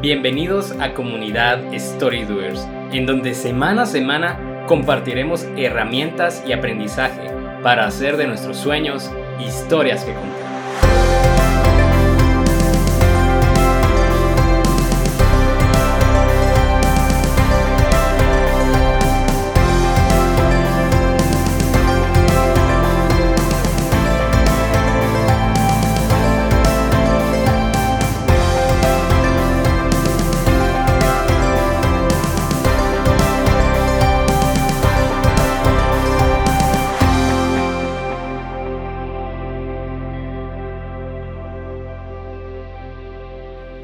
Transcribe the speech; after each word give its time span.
Bienvenidos 0.00 0.72
a 0.72 0.92
Comunidad 0.92 1.58
Storydoers, 1.74 2.68
en 2.92 3.06
donde 3.06 3.32
semana 3.32 3.84
a 3.84 3.86
semana 3.86 4.64
compartiremos 4.66 5.44
herramientas 5.56 6.44
y 6.46 6.52
aprendizaje 6.52 7.30
para 7.62 7.86
hacer 7.86 8.18
de 8.18 8.26
nuestros 8.26 8.58
sueños 8.58 9.10
historias 9.40 10.04
que 10.04 10.12
contar. 10.12 10.45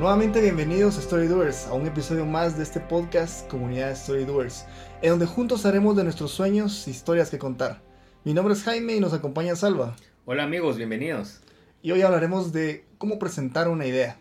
Nuevamente 0.02 0.40
bienvenidos 0.40 0.98
a 0.98 1.00
Storydoers, 1.00 1.68
a 1.68 1.74
un 1.74 1.86
episodio 1.86 2.26
más 2.26 2.56
de 2.58 2.64
este 2.64 2.80
podcast 2.80 3.48
Comunidad 3.48 3.94
Storydoers, 3.94 4.64
en 5.00 5.10
donde 5.10 5.26
juntos 5.26 5.64
haremos 5.64 5.94
de 5.94 6.02
nuestros 6.02 6.32
sueños 6.32 6.88
historias 6.88 7.30
que 7.30 7.38
contar. 7.38 7.80
Mi 8.24 8.34
nombre 8.34 8.52
es 8.52 8.64
Jaime 8.64 8.96
y 8.96 9.00
nos 9.00 9.12
acompaña 9.12 9.54
Salva. 9.54 9.94
Hola 10.24 10.42
amigos, 10.42 10.76
bienvenidos. 10.76 11.38
Y 11.82 11.92
hoy 11.92 12.02
hablaremos 12.02 12.52
de 12.52 12.84
cómo 12.98 13.20
presentar 13.20 13.68
una 13.68 13.86
idea. 13.86 14.18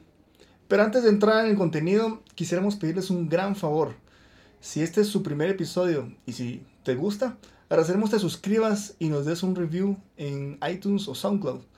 Pero 0.68 0.84
antes 0.84 1.02
de 1.02 1.10
entrar 1.10 1.46
en 1.46 1.50
el 1.50 1.58
contenido, 1.58 2.22
quisiéramos 2.36 2.76
pedirles 2.76 3.10
un 3.10 3.28
gran 3.28 3.56
favor. 3.56 3.96
Si 4.60 4.84
este 4.84 5.02
es 5.02 5.08
su 5.08 5.24
primer 5.24 5.50
episodio 5.50 6.16
y 6.28 6.34
si 6.34 6.64
te 6.84 6.94
gusta, 6.94 7.40
agradeceremos 7.70 8.12
que 8.12 8.18
te 8.18 8.22
suscribas 8.22 8.94
y 9.00 9.10
nos 9.10 9.26
des 9.26 9.42
un 9.42 9.56
review 9.56 9.98
en 10.16 10.60
iTunes 10.62 11.08
o 11.08 11.16
SoundCloud 11.16 11.71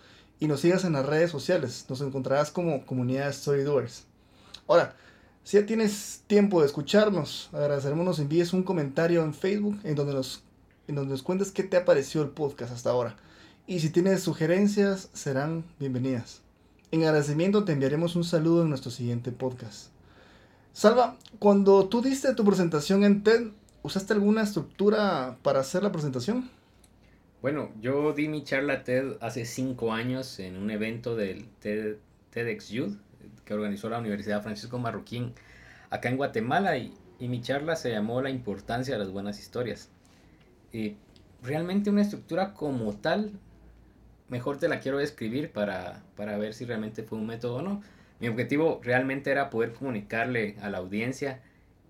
y 0.43 0.47
nos 0.47 0.59
sigas 0.59 0.83
en 0.83 0.91
las 0.91 1.05
redes 1.05 1.31
sociales. 1.31 1.85
Nos 1.87 2.01
encontrarás 2.01 2.51
como 2.51 2.85
Comunidad 2.85 3.31
Storydoers. 3.31 4.03
Ahora, 4.67 4.93
si 5.45 5.55
ya 5.55 5.65
tienes 5.65 6.23
tiempo 6.27 6.59
de 6.59 6.65
escucharnos, 6.65 7.49
agradeceremos 7.53 8.05
nos 8.05 8.19
envíes 8.19 8.51
un 8.51 8.63
comentario 8.63 9.23
en 9.23 9.33
Facebook 9.33 9.79
en 9.85 9.95
donde 9.95 10.13
nos, 10.13 10.43
en 10.89 10.95
donde 10.95 11.11
nos 11.11 11.23
cuentes 11.23 11.49
qué 11.53 11.63
te 11.63 11.77
ha 11.77 11.85
parecido 11.85 12.25
el 12.25 12.31
podcast 12.31 12.73
hasta 12.73 12.89
ahora. 12.89 13.15
Y 13.67 13.79
si 13.79 13.89
tienes 13.89 14.21
sugerencias, 14.21 15.07
serán 15.13 15.63
bienvenidas. 15.79 16.41
En 16.91 17.03
agradecimiento 17.03 17.63
te 17.63 17.71
enviaremos 17.71 18.17
un 18.17 18.25
saludo 18.25 18.63
en 18.63 18.69
nuestro 18.69 18.91
siguiente 18.91 19.31
podcast. 19.31 19.91
Salva, 20.73 21.15
cuando 21.39 21.87
tú 21.87 22.01
diste 22.01 22.35
tu 22.35 22.43
presentación 22.43 23.05
en 23.05 23.23
TED, 23.23 23.51
¿usaste 23.81 24.11
alguna 24.11 24.41
estructura 24.41 25.37
para 25.41 25.61
hacer 25.61 25.83
la 25.83 25.93
presentación? 25.93 26.49
Bueno, 27.43 27.73
yo 27.81 28.13
di 28.13 28.29
mi 28.29 28.41
charla 28.45 28.85
TED 28.85 29.17
hace 29.19 29.43
cinco 29.43 29.91
años 29.91 30.39
en 30.39 30.55
un 30.55 30.71
evento 30.71 31.17
del 31.17 31.49
TED, 31.59 31.97
TEDx 32.29 32.69
Youth 32.69 32.95
que 33.43 33.53
organizó 33.53 33.89
la 33.89 33.99
Universidad 33.99 34.41
Francisco 34.41 34.79
Marroquín 34.79 35.33
acá 35.89 36.07
en 36.07 36.15
Guatemala 36.15 36.77
y, 36.77 36.93
mi 37.19 37.41
charla 37.41 37.75
se 37.75 37.91
llamó 37.91 38.21
La 38.21 38.29
importancia 38.29 38.93
de 38.93 38.99
las 38.99 39.11
buenas 39.11 39.41
historias. 39.41 39.89
Y 40.71 40.95
realmente 41.41 41.89
una 41.89 42.01
estructura 42.01 42.53
como 42.53 42.93
tal, 42.95 43.33
mejor 44.29 44.57
te 44.57 44.69
la 44.69 44.79
quiero 44.79 44.99
describir 44.99 45.51
para, 45.51 46.01
para 46.15 46.37
ver 46.37 46.53
si 46.53 46.63
realmente 46.63 47.03
fue 47.03 47.17
un 47.17 47.27
método 47.27 47.55
o 47.55 47.61
no. 47.61 47.81
Mi 48.21 48.29
objetivo 48.29 48.79
realmente 48.81 49.31
era 49.31 49.49
poder 49.49 49.73
comunicarle 49.73 50.55
a 50.61 50.69
la 50.69 50.77
audiencia 50.77 51.41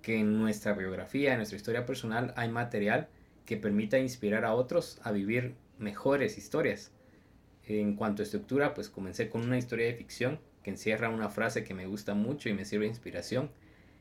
que 0.02 0.20
en 0.20 0.36
nuestra 0.40 0.74
biografía, 0.74 1.34
en 1.34 1.38
nuestra 1.38 1.58
historia 1.58 1.86
personal, 1.86 2.34
hay 2.38 2.50
material 2.50 3.08
que 3.46 3.58
permita 3.58 4.00
inspirar 4.00 4.46
a 4.46 4.54
otros 4.54 5.00
a 5.04 5.12
vivir 5.12 5.56
mejores 5.78 6.38
historias. 6.38 6.92
En 7.66 7.96
cuanto 7.96 8.22
a 8.22 8.26
estructura, 8.26 8.74
pues 8.74 8.90
comencé 8.90 9.30
con 9.30 9.42
una 9.42 9.58
historia 9.58 9.86
de 9.86 9.94
ficción 9.94 10.40
que 10.64 10.72
encierra 10.72 11.10
una 11.10 11.30
frase 11.30 11.64
que 11.64 11.74
me 11.74 11.88
gusta 11.88 12.14
mucho 12.14 12.50
y 12.50 12.54
me 12.54 12.66
sirve 12.66 12.86
de 12.86 12.92
inspiración. 12.92 13.52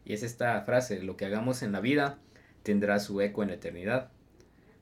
Y 0.04 0.14
es 0.14 0.22
esta 0.22 0.60
frase, 0.62 1.02
lo 1.02 1.16
que 1.16 1.26
hagamos 1.26 1.62
en 1.62 1.72
la 1.72 1.80
vida 1.80 2.18
tendrá 2.62 2.98
su 2.98 3.20
eco 3.20 3.42
en 3.42 3.48
la 3.48 3.54
eternidad. 3.54 4.10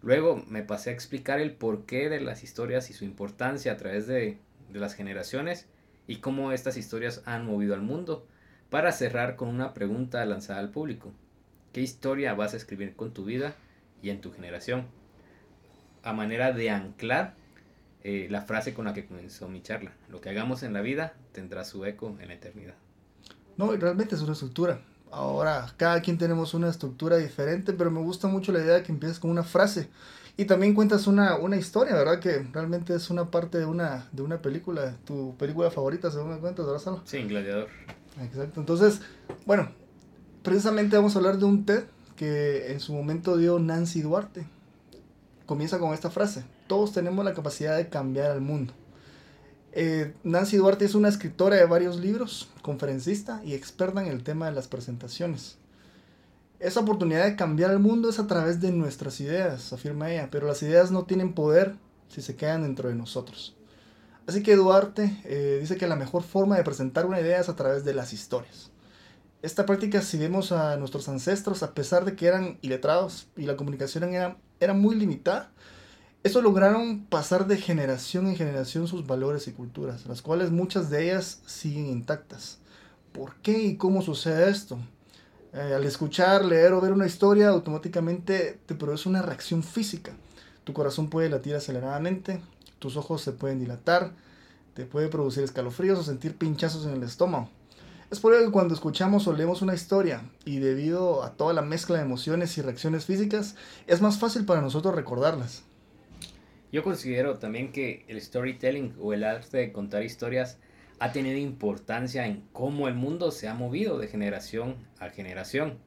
Luego 0.03 0.43
me 0.49 0.63
pasé 0.63 0.91
a 0.91 0.95
explicar 0.95 1.41
el 1.41 1.53
porqué 1.53 2.09
de 2.09 2.21
las 2.21 2.43
historias 2.43 2.89
y 2.91 2.95
su 2.95 3.05
importancia 3.05 3.73
a 3.73 3.77
través 3.77 4.07
de, 4.07 4.39
de 4.73 4.81
las 4.81 4.95
generaciones 4.95 5.67
y 6.07 6.17
cómo 6.17 6.53
estas 6.53 6.77
historias 6.77 7.23
han 7.27 7.47
movido 7.47 7.75
al 7.75 7.83
mundo, 7.83 8.27
para 8.71 8.93
cerrar 8.93 9.37
con 9.37 9.49
una 9.49 9.75
pregunta 9.75 10.25
lanzada 10.25 10.61
al 10.61 10.71
público. 10.71 11.13
¿Qué 11.73 11.81
historia 11.83 12.35
vas 12.35 12.55
a 12.55 12.57
escribir 12.57 12.95
con 12.95 13.13
tu 13.13 13.25
vida? 13.25 13.55
Y 14.03 14.11
en 14.11 14.21
tu 14.21 14.33
generación, 14.33 14.87
a 16.03 16.13
manera 16.13 16.53
de 16.53 16.71
anclar 16.71 17.35
eh, 18.03 18.29
la 18.31 18.43
frase 18.43 18.73
con 18.73 18.87
la 18.87 18.95
que 18.95 19.07
comenzó 19.07 19.49
mi 19.49 19.63
charla. 19.63 19.93
Lo 20.09 20.21
que 20.21 20.31
hagamos 20.31 20.63
en 20.63 20.73
la 20.73 20.81
vida 20.81 21.15
tendrá 21.33 21.65
su 21.65 21.85
eco 21.85 22.17
en 22.21 22.29
la 22.29 22.35
eternidad. 22.35 22.75
No, 23.57 23.73
realmente 23.73 24.15
es 24.15 24.23
una 24.23 24.33
estructura. 24.33 24.81
Ahora, 25.11 25.73
cada 25.77 26.01
quien 26.01 26.17
tenemos 26.17 26.55
una 26.55 26.71
estructura 26.71 27.17
diferente, 27.17 27.73
pero 27.73 27.91
me 27.91 28.01
gusta 28.01 28.29
mucho 28.29 28.53
la 28.53 28.61
idea 28.61 28.75
de 28.77 28.83
que 28.83 28.93
empieces 28.93 29.19
con 29.19 29.31
una 29.31 29.43
frase. 29.43 29.89
Y 30.37 30.47
también 30.47 30.75
cuentas 30.75 31.07
una, 31.07 31.37
una 31.37 31.57
historia, 31.57 31.95
¿verdad? 31.95 32.21
Que 32.21 32.47
realmente 32.53 32.95
es 32.95 33.11
una 33.11 33.31
parte 33.31 33.59
de 33.59 33.67
una, 33.67 34.09
de 34.13 34.23
una 34.23 34.41
película, 34.41 34.97
tu 35.05 35.37
película 35.37 35.71
favorita, 35.71 36.11
según 36.11 36.31
me 36.31 36.39
cuentas, 36.39 36.65
¿verdad, 36.65 36.81
Salo? 36.81 37.03
Sí, 37.05 37.23
Gladiador. 37.25 37.69
Exacto. 38.23 38.61
Entonces, 38.61 39.03
bueno, 39.45 39.69
precisamente 40.43 40.97
vamos 40.97 41.15
a 41.15 41.19
hablar 41.19 41.37
de 41.37 41.45
un 41.45 41.67
TED 41.67 41.85
que 42.21 42.71
en 42.71 42.81
su 42.81 42.93
momento 42.93 43.39
dio 43.39 43.59
Nancy 43.59 44.03
Duarte. 44.03 44.47
Comienza 45.47 45.79
con 45.79 45.95
esta 45.95 46.11
frase, 46.11 46.45
todos 46.67 46.93
tenemos 46.93 47.25
la 47.25 47.33
capacidad 47.33 47.79
de 47.79 47.89
cambiar 47.89 48.31
al 48.31 48.43
mundo. 48.43 48.75
Eh, 49.73 50.13
Nancy 50.23 50.59
Duarte 50.59 50.85
es 50.85 50.95
una 50.95 51.09
escritora 51.09 51.57
de 51.57 51.65
varios 51.65 51.99
libros, 51.99 52.51
conferencista 52.61 53.41
y 53.43 53.55
experta 53.55 54.03
en 54.03 54.09
el 54.09 54.23
tema 54.23 54.45
de 54.45 54.53
las 54.53 54.69
presentaciones. 54.69 55.57
Esa 56.59 56.81
oportunidad 56.81 57.25
de 57.25 57.37
cambiar 57.37 57.71
al 57.71 57.81
mundo 57.81 58.11
es 58.11 58.19
a 58.19 58.27
través 58.27 58.61
de 58.61 58.71
nuestras 58.71 59.19
ideas, 59.23 59.73
afirma 59.73 60.13
ella, 60.13 60.29
pero 60.31 60.47
las 60.47 60.63
ideas 60.63 60.91
no 60.91 61.05
tienen 61.05 61.33
poder 61.33 61.77
si 62.09 62.21
se 62.21 62.37
quedan 62.37 62.65
dentro 62.65 62.91
de 62.91 62.97
nosotros. 62.97 63.57
Así 64.27 64.43
que 64.43 64.57
Duarte 64.57 65.23
eh, 65.25 65.57
dice 65.59 65.79
que 65.79 65.89
la 65.89 65.97
mejor 65.97 66.23
forma 66.23 66.59
de 66.59 66.65
presentar 66.65 67.07
una 67.07 67.19
idea 67.19 67.41
es 67.41 67.49
a 67.49 67.57
través 67.57 67.83
de 67.83 67.95
las 67.95 68.13
historias. 68.13 68.71
Esta 69.43 69.65
práctica, 69.65 70.03
si 70.03 70.19
vemos 70.19 70.53
a 70.53 70.77
nuestros 70.77 71.09
ancestros, 71.09 71.63
a 71.63 71.73
pesar 71.73 72.05
de 72.05 72.15
que 72.15 72.27
eran 72.27 72.59
iletrados 72.61 73.27
y 73.39 73.45
la 73.45 73.57
comunicación 73.57 74.13
era, 74.13 74.37
era 74.61 74.75
muy 74.75 74.95
limitada, 74.97 75.51
eso 76.23 76.43
lograron 76.43 77.07
pasar 77.07 77.47
de 77.47 77.57
generación 77.57 78.27
en 78.27 78.37
generación 78.37 78.87
sus 78.87 79.07
valores 79.07 79.49
y 79.49 79.53
culturas, 79.53 80.05
las 80.05 80.21
cuales 80.21 80.51
muchas 80.51 80.91
de 80.91 81.05
ellas 81.05 81.41
siguen 81.47 81.87
intactas. 81.87 82.59
¿Por 83.13 83.37
qué 83.37 83.63
y 83.63 83.77
cómo 83.79 84.03
sucede 84.03 84.51
esto? 84.51 84.79
Eh, 85.55 85.73
al 85.75 85.85
escuchar, 85.85 86.45
leer 86.45 86.75
o 86.75 86.81
ver 86.83 86.93
una 86.93 87.07
historia, 87.07 87.49
automáticamente 87.49 88.61
te 88.67 88.75
produce 88.75 89.09
una 89.09 89.23
reacción 89.23 89.63
física. 89.63 90.13
Tu 90.65 90.75
corazón 90.75 91.09
puede 91.09 91.31
latir 91.31 91.55
aceleradamente, 91.55 92.43
tus 92.79 92.99
ojos 92.99 93.23
se 93.23 93.33
pueden 93.33 93.59
dilatar, 93.59 94.13
te 94.75 94.85
puede 94.85 95.09
producir 95.09 95.43
escalofríos 95.45 95.99
o 95.99 96.03
sentir 96.03 96.37
pinchazos 96.37 96.85
en 96.85 96.93
el 96.93 97.03
estómago. 97.05 97.49
Es 98.11 98.19
por 98.19 98.35
ello 98.35 98.47
que 98.47 98.53
cuando 98.53 98.75
escuchamos 98.75 99.29
o 99.29 99.33
leemos 99.33 99.63
una 99.63 99.73
historia 99.73 100.23
y 100.45 100.59
debido 100.59 101.23
a 101.23 101.37
toda 101.37 101.53
la 101.53 101.63
mezcla 101.63 101.97
de 101.97 102.03
emociones 102.03 102.59
y 102.59 102.63
reacciones 102.63 103.07
físicas, 103.07 103.55
es 103.87 104.03
más 104.03 104.19
fácil 104.19 104.45
para 104.45 104.61
nosotros 104.61 104.97
recordarlas. 104.97 105.63
Yo 106.73 106.83
considero 106.83 107.39
también 107.39 107.71
que 107.71 108.05
el 108.09 108.21
storytelling 108.21 108.97
o 109.01 109.13
el 109.13 109.23
arte 109.23 109.59
de 109.59 109.73
contar 109.73 110.03
historias 110.03 110.59
ha 110.99 111.13
tenido 111.13 111.39
importancia 111.39 112.27
en 112.27 112.43
cómo 112.53 112.89
el 112.89 112.95
mundo 112.95 113.31
se 113.31 113.47
ha 113.47 113.55
movido 113.55 113.97
de 113.99 114.09
generación 114.09 114.75
a 114.99 115.11
generación, 115.11 115.79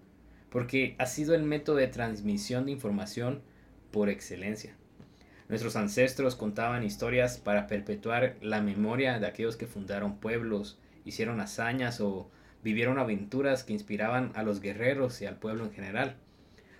porque 0.49 0.95
ha 0.99 1.07
sido 1.07 1.35
el 1.35 1.43
método 1.43 1.75
de 1.75 1.87
transmisión 1.87 2.65
de 2.65 2.71
información 2.71 3.41
por 3.91 4.07
excelencia. 4.07 4.77
Nuestros 5.49 5.75
ancestros 5.75 6.35
contaban 6.35 6.85
historias 6.85 7.37
para 7.37 7.67
perpetuar 7.67 8.37
la 8.41 8.61
memoria 8.61 9.19
de 9.19 9.27
aquellos 9.27 9.57
que 9.57 9.67
fundaron 9.67 10.19
pueblos, 10.19 10.79
hicieron 11.05 11.39
hazañas 11.39 12.01
o 12.01 12.29
vivieron 12.63 12.97
aventuras 12.97 13.63
que 13.63 13.73
inspiraban 13.73 14.31
a 14.35 14.43
los 14.43 14.61
guerreros 14.61 15.21
y 15.21 15.25
al 15.25 15.37
pueblo 15.37 15.65
en 15.65 15.71
general. 15.73 16.15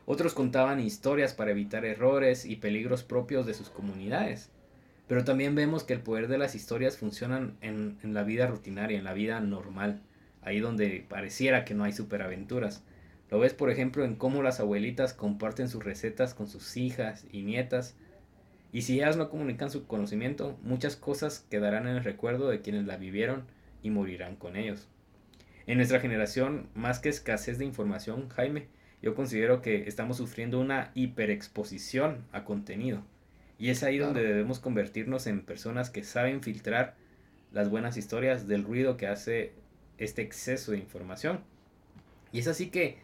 Otros 0.06 0.34
contaban 0.34 0.80
historias 0.80 1.34
para 1.34 1.52
evitar 1.52 1.86
errores 1.86 2.46
y 2.46 2.58
peligros 2.58 3.04
propios 3.04 3.46
de 3.46 3.54
sus 3.54 3.70
comunidades. 3.70 4.50
Pero 5.08 5.24
también 5.24 5.56
vemos 5.56 5.84
que 5.84 5.94
el 5.94 6.02
poder 6.02 6.28
de 6.28 6.38
las 6.38 6.56
historias 6.56 6.98
funcionan 6.98 7.58
en, 7.62 7.98
la 8.04 8.24
vida 8.24 8.48
rutinaria, 8.48 8.98
en 8.98 9.04
la 9.04 9.14
vida 9.14 9.40
normal, 9.40 10.02
ahí 10.42 10.60
donde 10.60 11.06
pareciera 11.08 11.66
que 11.66 11.74
no 11.74 11.84
hay 11.84 11.94
superaventuras. 11.94 12.84
Lo 13.30 13.40
ves, 13.40 13.54
por 13.54 13.70
ejemplo, 13.70 14.06
en 14.06 14.16
cómo 14.16 14.44
las 14.44 14.60
abuelitas 14.60 15.14
comparten 15.14 15.70
sus 15.70 15.84
recetas 15.84 16.34
con 16.34 16.48
sus 16.48 16.78
hijas 16.78 17.26
y 17.32 17.44
nietas. 17.44 17.96
Y 18.72 18.84
si 18.84 18.96
ellas 18.96 19.18
no 19.18 19.30
comunican 19.30 19.72
su 19.72 19.86
conocimiento, 19.88 20.58
muchas 20.64 20.96
cosas 20.96 21.46
quedarán 21.50 21.88
en 21.88 21.98
el 21.98 22.04
recuerdo 22.04 22.50
de 22.50 22.62
quienes 22.62 22.86
la 22.86 22.98
vivieron 22.98 23.44
y 23.84 23.92
morirán 23.92 24.36
con 24.36 24.56
ellos. 24.56 24.88
En 25.68 25.78
nuestra 25.78 26.00
generación, 26.00 26.68
más 26.74 27.00
que 27.00 27.10
escasez 27.10 27.58
de 27.58 27.66
información, 27.66 28.30
Jaime, 28.30 28.68
yo 29.02 29.16
considero 29.16 29.62
que 29.62 29.88
estamos 29.88 30.18
sufriendo 30.18 30.60
una 30.60 30.92
hiperexposición 30.96 32.26
a 32.32 32.44
contenido. 32.44 33.04
Y 33.60 33.70
es 33.70 33.84
ahí 33.84 33.98
donde 33.98 34.24
debemos 34.24 34.60
convertirnos 34.60 35.28
en 35.28 35.42
personas 35.42 35.90
que 35.90 36.04
saben 36.04 36.42
filtrar 36.42 36.96
las 37.52 37.70
buenas 37.70 37.98
historias 37.98 38.48
del 38.48 38.64
ruido 38.64 38.98
que 38.98 39.08
hace 39.08 39.54
este 39.98 40.22
exceso 40.22 40.72
de 40.72 40.80
información. 40.80 41.42
Y 42.32 42.40
es 42.40 42.48
así 42.48 42.70
que 42.70 42.98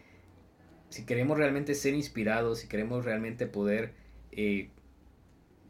si 0.89 1.05
queremos 1.05 1.37
realmente 1.37 1.75
ser 1.75 1.93
inspirados, 1.93 2.59
si 2.59 2.67
queremos 2.67 3.05
realmente 3.05 3.45
poder 3.45 3.93
eh, 4.31 4.69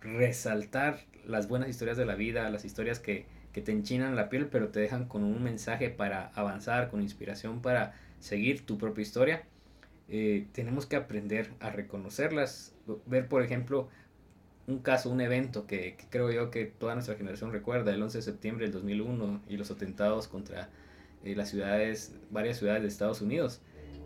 resaltar 0.01 1.05
las 1.25 1.47
buenas 1.47 1.69
historias 1.69 1.97
de 1.97 2.05
la 2.05 2.15
vida, 2.15 2.49
las 2.49 2.65
historias 2.65 2.99
que, 2.99 3.25
que 3.59 3.65
te 3.65 3.71
enchinan 3.73 4.15
la 4.15 4.29
piel, 4.29 4.47
pero 4.47 4.69
te 4.69 4.79
dejan 4.79 5.05
con 5.05 5.21
un 5.21 5.43
mensaje 5.43 5.89
para 5.89 6.27
avanzar, 6.27 6.89
con 6.89 7.01
inspiración 7.01 7.61
para 7.61 7.93
seguir 8.19 8.65
tu 8.65 8.77
propia 8.77 9.01
historia, 9.01 9.43
eh, 10.07 10.47
tenemos 10.53 10.85
que 10.85 10.95
aprender 10.95 11.51
a 11.59 11.69
reconocerlas. 11.69 12.73
Ver, 13.05 13.27
por 13.27 13.43
ejemplo, 13.43 13.89
un 14.67 14.79
caso, 14.79 15.09
un 15.09 15.19
evento 15.19 15.67
que, 15.67 15.97
creo 16.09 16.31
yo 16.31 16.51
que 16.51 16.65
toda 16.65 16.93
nuestra 16.93 17.15
generación 17.15 17.51
recuerda, 17.51 17.93
el 17.93 18.01
11 18.01 18.19
de 18.19 18.21
septiembre 18.21 18.65
del 18.65 18.71
2001 18.71 19.41
y 19.49 19.57
los 19.57 19.71
atentados 19.71 20.29
contra 20.29 20.69
eh, 21.25 21.35
las 21.35 21.49
ciudades, 21.49 22.15
varias 22.31 22.59
ciudades 22.59 22.81
de 22.81 22.87
Estados 22.87 23.21
Unidos. 23.21 23.61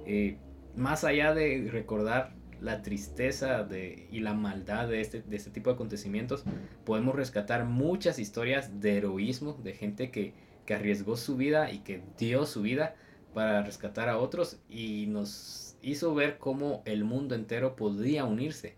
Eh, 0.08 0.38
más 0.76 1.04
allá 1.04 1.36
de 1.36 1.70
recordar 1.72 2.34
la 2.64 2.82
tristeza 2.82 3.64
de, 3.64 4.08
y 4.10 4.22
la 4.22 4.34
maldad 4.34 4.88
de 4.88 5.02
este, 5.02 5.22
de 5.22 5.36
este 5.36 5.52
tipo 5.52 5.70
de 5.70 5.76
acontecimientos, 5.76 6.44
podemos 6.86 7.14
rescatar 7.14 7.66
muchas 7.66 8.20
historias 8.20 8.80
de 8.80 8.98
heroísmo, 8.98 9.60
de 9.64 9.74
gente 9.74 10.12
que, 10.12 10.34
que 10.66 10.74
arriesgó 10.74 11.18
su 11.18 11.36
vida 11.36 11.72
y 11.72 11.80
que 11.80 12.02
dio 12.18 12.46
su 12.46 12.62
vida 12.62 12.96
para 13.34 13.64
rescatar 13.64 14.08
a 14.08 14.18
otros 14.18 14.60
y 14.70 15.08
nos 15.08 15.76
hizo 15.82 16.16
ver 16.16 16.38
cómo 16.38 16.82
el 16.86 17.04
mundo 17.04 17.36
entero 17.36 17.76
podía 17.76 18.24
unirse 18.24 18.76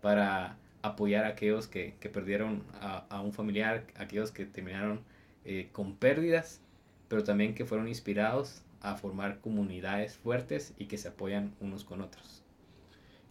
para 0.00 0.56
apoyar 0.80 1.26
a 1.26 1.28
aquellos 1.28 1.68
que, 1.68 1.94
perdieron 2.12 2.62
a, 2.80 3.20
un 3.20 3.32
familiar, 3.34 3.84
aquellos 3.96 4.30
que 4.30 4.46
terminaron 4.46 5.00
eh, 5.44 5.68
con 5.72 5.96
pérdidas, 5.96 6.62
pero 7.08 7.22
también 7.22 7.54
que 7.54 7.66
fueron 7.66 7.88
inspirados 7.88 8.62
a 8.80 8.96
formar 8.96 9.40
comunidades 9.40 10.16
fuertes 10.16 10.72
y 10.78 10.86
que 10.86 10.96
se 10.96 11.08
apoyan 11.08 11.54
unos 11.60 11.84
con 11.84 12.00
otros. 12.00 12.45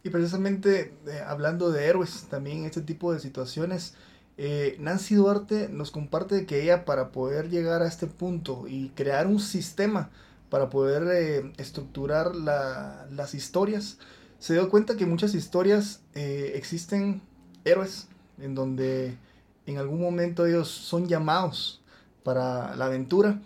Y 0.06 0.10
precisamente 0.10 0.94
eh, 1.08 1.20
hablando 1.26 1.72
de 1.72 1.86
héroes, 1.86 2.26
también 2.30 2.64
este 2.64 2.80
tipo 2.80 3.12
de 3.12 3.18
situaciones, 3.18 3.94
eh, 4.38 4.76
Nancy 4.78 5.16
Duarte 5.16 5.68
nos 5.68 5.90
comparte 5.90 6.46
que 6.46 6.62
ella 6.62 6.84
para 6.84 7.10
poder 7.10 7.50
llegar 7.50 7.82
a 7.82 7.88
este 7.88 8.06
punto 8.06 8.68
y 8.68 8.90
crear 8.90 9.26
un 9.26 9.40
sistema 9.40 10.10
para 10.48 10.70
poder 10.70 11.08
eh, 11.10 11.52
estructurar 11.56 12.36
las 12.36 13.34
historias, 13.34 13.98
se 14.38 14.52
dio 14.52 14.70
cuenta 14.70 14.96
que 14.96 15.06
muchas 15.06 15.34
historias 15.34 16.02
existen 16.14 17.20
héroes 17.64 18.06
en 18.38 18.54
donde 18.54 19.18
en 19.66 19.78
algún 19.78 20.00
momento 20.00 20.46
ellos 20.46 20.68
son 20.68 21.08
llamados 21.08 21.82
para 22.22 22.76
la 22.76 22.84
aventura, 22.84 23.42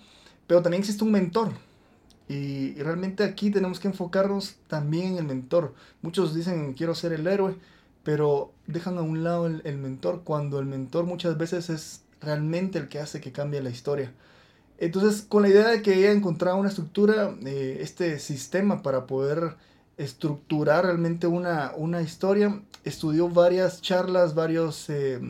pero 0.46 0.60
también 0.60 0.82
existe 0.82 1.04
un 1.04 1.12
mentor. 1.12 1.52
Y, 2.30 2.74
realmente 2.74 3.24
aquí 3.24 3.50
tenemos 3.50 3.80
que 3.80 3.88
enfocarnos 3.88 4.56
también 4.68 5.12
en 5.12 5.18
el 5.18 5.24
mentor. 5.24 5.74
Muchos 6.02 6.34
dicen 6.34 6.74
quiero 6.74 6.94
ser 6.94 7.12
el 7.12 7.26
héroe, 7.26 7.56
pero 8.04 8.52
dejan 8.66 8.98
a 8.98 9.02
un 9.02 9.24
lado 9.24 9.46
el, 9.46 9.62
el 9.64 9.78
mentor 9.78 10.22
cuando 10.22 10.60
el 10.60 10.66
mentor 10.66 11.06
muchas 11.06 11.36
veces 11.36 11.70
es 11.70 12.02
realmente 12.20 12.78
el 12.78 12.88
que 12.88 13.00
hace 13.00 13.20
que 13.20 13.32
cambie 13.32 13.60
la 13.62 13.70
historia. 13.70 14.12
Entonces, 14.78 15.22
con 15.28 15.42
la 15.42 15.48
idea 15.48 15.68
de 15.68 15.82
que 15.82 15.94
ella 15.94 16.12
encontraba 16.12 16.56
una 16.56 16.68
estructura, 16.70 17.34
eh, 17.44 17.78
este 17.80 18.18
sistema 18.18 18.82
para 18.82 19.06
poder 19.06 19.56
estructurar 19.98 20.84
realmente 20.86 21.26
una, 21.26 21.72
una 21.76 22.00
historia, 22.00 22.62
estudió 22.84 23.28
varias 23.28 23.82
charlas, 23.82 24.34
varios 24.34 24.88
eh, 24.88 25.20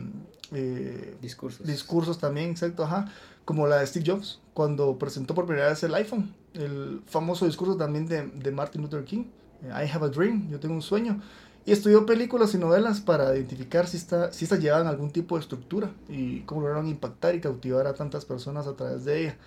eh, 0.53 1.17
discursos. 1.21 1.65
discursos 1.65 2.19
también, 2.19 2.51
exacto, 2.51 2.85
ajá, 2.85 3.11
como 3.43 3.67
la 3.67 3.79
de 3.79 3.87
Steve 3.87 4.05
Jobs, 4.09 4.39
cuando 4.53 4.97
presentó 4.97 5.33
por 5.33 5.45
primera 5.45 5.69
vez 5.69 5.83
el 5.83 5.93
iPhone, 5.95 6.33
el 6.53 7.01
famoso 7.05 7.45
discurso 7.45 7.77
también 7.77 8.07
de, 8.07 8.27
de 8.27 8.51
Martin 8.51 8.81
Luther 8.81 9.03
King, 9.05 9.25
I 9.63 9.89
have 9.91 10.05
a 10.05 10.09
dream, 10.09 10.49
yo 10.49 10.59
tengo 10.59 10.75
un 10.75 10.81
sueño, 10.81 11.21
y 11.65 11.71
estudió 11.71 12.05
películas 12.05 12.53
y 12.55 12.57
novelas 12.57 13.01
para 13.01 13.35
identificar 13.35 13.87
si, 13.87 13.97
está, 13.97 14.33
si 14.33 14.45
estas 14.45 14.59
llevaban 14.59 14.87
algún 14.87 15.11
tipo 15.11 15.35
de 15.35 15.41
estructura 15.41 15.91
y 16.09 16.41
cómo 16.41 16.61
lograron 16.61 16.87
impactar 16.87 17.35
y 17.35 17.41
cautivar 17.41 17.85
a 17.85 17.93
tantas 17.93 18.25
personas 18.25 18.65
a 18.67 18.75
través 18.75 19.05
de 19.05 19.21
ella. 19.21 19.37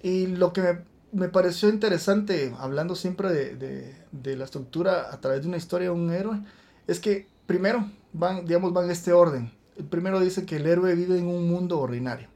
Y 0.00 0.28
lo 0.28 0.52
que 0.52 0.62
me, 0.62 0.78
me 1.12 1.28
pareció 1.28 1.68
interesante, 1.68 2.54
hablando 2.58 2.94
siempre 2.94 3.32
de, 3.32 3.56
de, 3.56 3.96
de, 4.12 4.36
la 4.36 4.44
estructura 4.44 5.12
a 5.12 5.20
través 5.20 5.42
de 5.42 5.48
una 5.48 5.56
historia 5.56 5.88
de 5.88 5.94
un 5.94 6.12
héroe, 6.12 6.40
es 6.86 7.00
que 7.00 7.26
primero 7.46 7.90
van, 8.12 8.44
digamos, 8.46 8.72
van 8.72 8.84
en 8.84 8.92
este 8.92 9.12
orden. 9.12 9.50
El 9.76 9.84
primero 9.84 10.20
dice 10.20 10.46
que 10.46 10.56
el 10.56 10.66
héroe 10.66 10.94
vive 10.94 11.18
en 11.18 11.26
un 11.26 11.48
mundo 11.50 11.80
ordinario. 11.80 12.28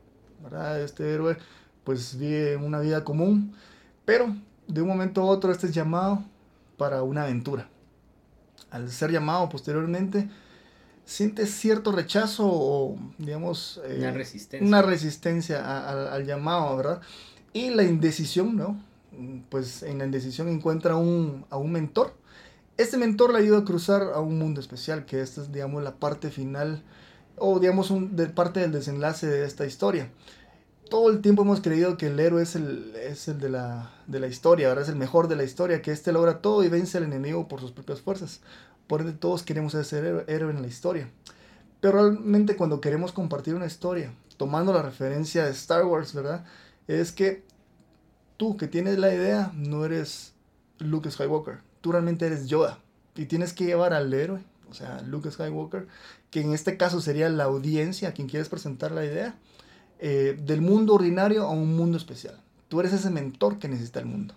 ¿verdad? 0.43 0.81
Este 0.81 1.09
héroe 1.15 1.37
pues 1.85 2.19
vive 2.19 2.57
una 2.57 2.81
vida 2.81 3.05
común, 3.05 3.55
pero 4.05 4.35
de 4.69 4.83
un 4.83 4.89
momento 4.89 5.23
a 5.23 5.25
otro 5.25 5.53
este 5.53 5.67
es 5.67 5.75
llamado 5.75 6.25
para 6.77 7.03
una 7.03 7.23
aventura 7.23 7.69
al 8.73 8.91
ser 8.91 9.13
llamado 9.13 9.49
posteriormente, 9.49 10.29
siente 11.05 11.47
cierto 11.47 11.93
rechazo 11.93 12.45
o, 12.47 12.97
digamos, 13.19 13.81
eh, 13.85 13.99
una 13.99 14.13
resistencia, 14.13 14.67
una 14.67 14.83
resistencia 14.83 16.13
al 16.13 16.27
llamado, 16.27 16.77
¿verdad? 16.77 17.01
Y 17.53 17.71
la 17.71 17.85
indecisión, 17.85 18.57
¿no? 18.57 18.83
Pues 19.51 19.83
en 19.83 19.99
la 19.99 20.07
indecisión 20.07 20.49
encuentra 20.49 20.97
un, 20.97 21.45
a 21.51 21.59
un 21.59 21.71
mentor. 21.71 22.15
Este 22.79 22.97
mentor 22.97 23.35
le 23.35 23.41
ayuda 23.41 23.59
a 23.59 23.65
cruzar 23.65 24.03
a 24.15 24.21
un 24.21 24.39
mundo 24.39 24.61
especial, 24.61 25.05
que 25.05 25.21
esta 25.21 25.43
es, 25.43 25.53
digamos, 25.53 25.83
la 25.83 25.97
parte 25.97 26.31
final, 26.31 26.83
o 27.37 27.61
digamos, 27.61 27.91
un, 27.91 28.17
de 28.17 28.27
parte 28.29 28.61
del 28.61 28.73
desenlace 28.73 29.27
de 29.27 29.45
esta 29.45 29.67
historia 29.67 30.11
todo 30.93 31.09
el 31.09 31.23
tiempo 31.23 31.41
hemos 31.41 31.63
creído 31.63 31.97
que 31.97 32.09
el 32.09 32.21
héroe 32.21 32.43
es 32.43 32.55
el, 32.55 32.95
es 32.97 33.27
el 33.27 33.41
de, 33.41 33.49
la, 33.49 33.91
de 34.07 34.21
la 34.21 34.27
historia, 34.27 34.69
¿verdad? 34.69 34.85
Es 34.85 34.91
el 34.91 34.97
mejor 34.97 35.27
de 35.27 35.37
la 35.37 35.43
historia, 35.43 35.81
que 35.81 35.91
éste 35.91 36.13
logra 36.13 36.43
todo 36.43 36.63
y 36.63 36.69
vence 36.69 36.99
al 36.99 37.05
enemigo 37.05 37.49
por 37.49 37.61
sus 37.61 37.73
propias 37.73 38.03
fuerzas. 38.03 38.43
Por 38.89 39.01
ende, 39.01 39.15
todos 39.15 39.43
queremos 39.43 39.73
ser 39.73 40.27
héroe, 40.29 40.51
en 40.51 40.61
la 40.61 40.69
historia. 40.69 41.11
Pero 41.81 41.95
realmente 41.95 42.57
cuando 42.57 42.83
queremos 42.83 43.13
compartir 43.13 43.55
una 43.55 43.65
historia, 43.65 44.13
tomando 44.37 44.75
la 44.75 44.83
referencia 44.83 45.47
de 45.47 45.53
Star 45.53 45.87
Wars, 45.87 46.13
¿verdad? 46.13 46.45
Es 46.87 47.11
que 47.11 47.43
tú 48.37 48.59
que 48.59 48.69
tienes 48.69 48.99
la 48.99 49.15
idea 49.15 49.51
no 49.55 49.87
eres 49.87 50.35
Luke 50.79 51.11
Skywalker, 51.11 51.61
tú 51.81 51.93
realmente 51.93 52.27
eres 52.27 52.49
Yoda. 52.49 52.81
Y 53.17 53.25
tienes 53.25 53.55
que 53.55 53.65
llevar 53.65 53.95
al 53.95 54.13
héroe, 54.13 54.43
o 54.69 54.75
sea, 54.75 55.01
Luke 55.01 55.31
Skywalker, 55.31 55.89
que 56.31 56.43
en 56.43 56.53
este 56.53 56.77
caso 56.77 57.01
sería 57.01 57.31
la 57.31 57.45
audiencia 57.45 58.11
a 58.11 58.13
quien 58.13 58.29
quieres 58.29 58.51
presentar 58.51 58.93
la 58.93 59.07
idea 59.07 59.39
eh, 60.05 60.37
del 60.37 60.61
mundo 60.61 60.95
ordinario 60.95 61.45
a 61.45 61.51
un 61.51 61.77
mundo 61.77 61.97
especial. 61.97 62.43
Tú 62.67 62.81
eres 62.81 62.93
ese 62.93 63.09
mentor 63.09 63.61
que 63.61 63.69
necesita 63.69 64.01
el 64.01 64.07
mundo. 64.07 64.35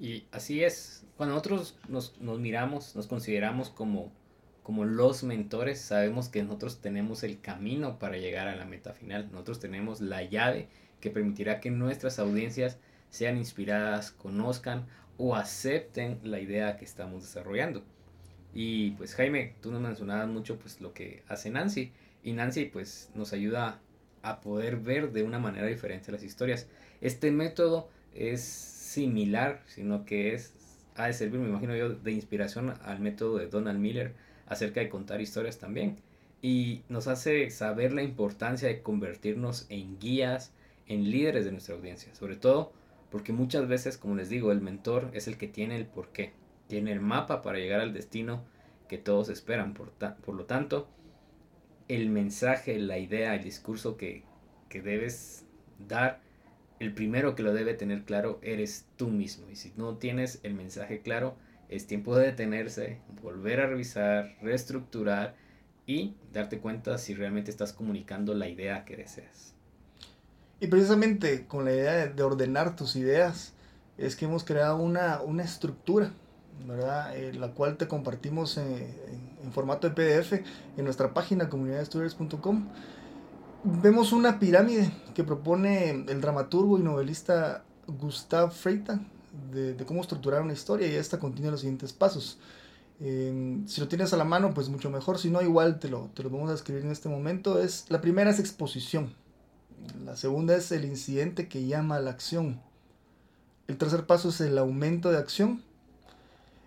Y 0.00 0.24
así 0.32 0.64
es, 0.64 1.04
cuando 1.16 1.36
nosotros 1.36 1.78
nos, 1.86 2.20
nos 2.20 2.40
miramos, 2.40 2.96
nos 2.96 3.06
consideramos 3.06 3.70
como, 3.70 4.10
como 4.64 4.84
los 4.84 5.22
mentores, 5.22 5.80
sabemos 5.80 6.28
que 6.28 6.42
nosotros 6.42 6.80
tenemos 6.80 7.22
el 7.22 7.40
camino 7.40 8.00
para 8.00 8.16
llegar 8.18 8.48
a 8.48 8.56
la 8.56 8.64
meta 8.64 8.94
final. 8.94 9.28
Nosotros 9.30 9.60
tenemos 9.60 10.00
la 10.00 10.24
llave 10.24 10.66
que 11.00 11.10
permitirá 11.10 11.60
que 11.60 11.70
nuestras 11.70 12.18
audiencias 12.18 12.76
sean 13.10 13.36
inspiradas, 13.36 14.10
conozcan 14.10 14.86
o 15.18 15.36
acepten 15.36 16.18
la 16.24 16.40
idea 16.40 16.76
que 16.78 16.84
estamos 16.84 17.22
desarrollando. 17.22 17.84
Y 18.52 18.90
pues 18.92 19.14
Jaime, 19.14 19.54
tú 19.60 19.70
nos 19.70 19.80
mencionabas 19.80 20.26
mucho 20.26 20.58
pues 20.58 20.80
lo 20.80 20.92
que 20.92 21.22
hace 21.28 21.48
Nancy 21.50 21.92
y 22.24 22.32
Nancy 22.32 22.64
pues 22.64 23.10
nos 23.14 23.32
ayuda 23.32 23.80
a 24.24 24.40
poder 24.40 24.78
ver 24.78 25.12
de 25.12 25.22
una 25.22 25.38
manera 25.38 25.66
diferente 25.66 26.10
las 26.10 26.24
historias. 26.24 26.66
Este 27.00 27.30
método 27.30 27.88
es 28.14 28.42
similar, 28.42 29.62
sino 29.66 30.04
que 30.04 30.34
es, 30.34 30.52
ha 30.96 31.06
de 31.06 31.12
servir, 31.12 31.40
me 31.40 31.48
imagino 31.48 31.76
yo, 31.76 31.90
de 31.90 32.12
inspiración 32.12 32.74
al 32.84 33.00
método 33.00 33.36
de 33.36 33.46
Donald 33.46 33.78
Miller 33.78 34.14
acerca 34.46 34.80
de 34.80 34.88
contar 34.88 35.20
historias 35.20 35.58
también. 35.58 35.98
Y 36.40 36.82
nos 36.88 37.06
hace 37.06 37.50
saber 37.50 37.92
la 37.92 38.02
importancia 38.02 38.66
de 38.68 38.82
convertirnos 38.82 39.66
en 39.68 39.98
guías, 39.98 40.52
en 40.86 41.10
líderes 41.10 41.44
de 41.44 41.52
nuestra 41.52 41.74
audiencia. 41.74 42.14
Sobre 42.14 42.36
todo 42.36 42.72
porque 43.10 43.32
muchas 43.32 43.68
veces, 43.68 43.96
como 43.98 44.16
les 44.16 44.28
digo, 44.28 44.52
el 44.52 44.60
mentor 44.60 45.10
es 45.12 45.28
el 45.28 45.38
que 45.38 45.48
tiene 45.48 45.76
el 45.76 45.86
porqué, 45.86 46.32
tiene 46.66 46.92
el 46.92 47.00
mapa 47.00 47.42
para 47.42 47.58
llegar 47.58 47.80
al 47.80 47.92
destino 47.92 48.42
que 48.88 48.98
todos 48.98 49.28
esperan. 49.28 49.74
Por, 49.74 49.90
por 49.92 50.34
lo 50.34 50.46
tanto, 50.46 50.88
el 51.88 52.08
mensaje, 52.08 52.78
la 52.78 52.98
idea, 52.98 53.34
el 53.34 53.44
discurso 53.44 53.96
que, 53.96 54.24
debes 54.70 55.44
dar, 55.86 56.20
el 56.80 56.92
primero 56.92 57.36
que 57.36 57.44
lo 57.44 57.52
debe 57.54 57.74
tener 57.74 58.04
claro 58.04 58.40
eres 58.42 58.86
tú 58.96 59.08
mismo. 59.08 59.48
Y 59.48 59.54
si 59.54 59.72
no 59.76 59.98
tienes 59.98 60.40
el 60.42 60.54
mensaje 60.54 61.00
claro, 61.00 61.36
es 61.68 61.86
tiempo 61.86 62.16
de 62.16 62.26
detenerse, 62.26 62.98
volver 63.22 63.60
a 63.60 63.66
revisar, 63.66 64.34
reestructurar 64.42 65.36
y 65.86 66.16
darte 66.32 66.58
cuenta 66.58 66.98
si 66.98 67.14
realmente 67.14 67.52
estás 67.52 67.72
comunicando 67.72 68.34
la 68.34 68.48
idea 68.48 68.84
que 68.84 68.96
deseas. 68.96 69.54
Y 70.60 70.66
precisamente 70.66 71.46
con 71.46 71.64
la 71.64 71.72
idea 71.72 72.06
de 72.06 72.22
ordenar 72.22 72.74
tus 72.74 72.96
ideas, 72.96 73.54
es 73.98 74.16
que 74.16 74.24
hemos 74.24 74.44
creado 74.44 74.76
una, 74.78 75.20
una 75.20 75.44
estructura, 75.44 76.10
¿verdad? 76.66 77.16
Eh, 77.16 77.32
la 77.34 77.52
cual 77.52 77.76
te 77.76 77.86
compartimos 77.86 78.56
en, 78.56 78.72
en, 78.72 79.33
formato 79.52 79.88
de 79.88 79.94
PDF 79.94 80.32
en 80.76 80.84
nuestra 80.84 81.12
página 81.12 81.48
comunidadestudios.com. 81.48 82.68
Vemos 83.64 84.12
una 84.12 84.38
pirámide 84.38 84.90
que 85.14 85.24
propone 85.24 85.90
el 85.90 86.20
dramaturgo 86.20 86.78
y 86.78 86.82
novelista 86.82 87.64
Gustav 87.86 88.52
Freitas 88.52 89.00
de, 89.52 89.74
de, 89.74 89.84
cómo 89.84 90.00
estructurar 90.00 90.42
una 90.42 90.52
historia 90.52 90.86
y 90.86 90.94
esta 90.94 91.18
contiene 91.18 91.50
los 91.50 91.60
siguientes 91.60 91.92
pasos. 91.92 92.38
si 92.98 93.80
lo 93.80 93.88
tienes 93.88 94.12
a 94.12 94.16
la 94.16 94.24
mano, 94.24 94.54
pues 94.54 94.68
mucho 94.68 94.90
mejor. 94.90 95.18
Si 95.18 95.30
no, 95.30 95.42
igual 95.42 95.78
te 95.78 95.88
lo, 95.88 96.10
te 96.14 96.22
lo 96.22 96.30
vamos 96.30 96.50
a 96.50 96.54
escribir 96.54 96.84
en 96.84 96.90
este 96.90 97.08
momento. 97.08 97.60
Es, 97.60 97.86
la 97.88 98.00
primera 98.00 98.30
es 98.30 98.38
exposición. 98.38 99.14
La 100.04 100.16
segunda 100.16 100.56
es 100.56 100.72
el 100.72 100.84
incidente 100.84 101.48
que 101.48 101.66
llama 101.66 101.96
a 101.96 102.00
la 102.00 102.10
acción. 102.10 102.60
El 103.66 103.76
tercer 103.76 104.06
paso 104.06 104.28
es 104.28 104.40
el 104.40 104.56
aumento 104.58 105.10
de 105.10 105.18
acción. 105.18 105.62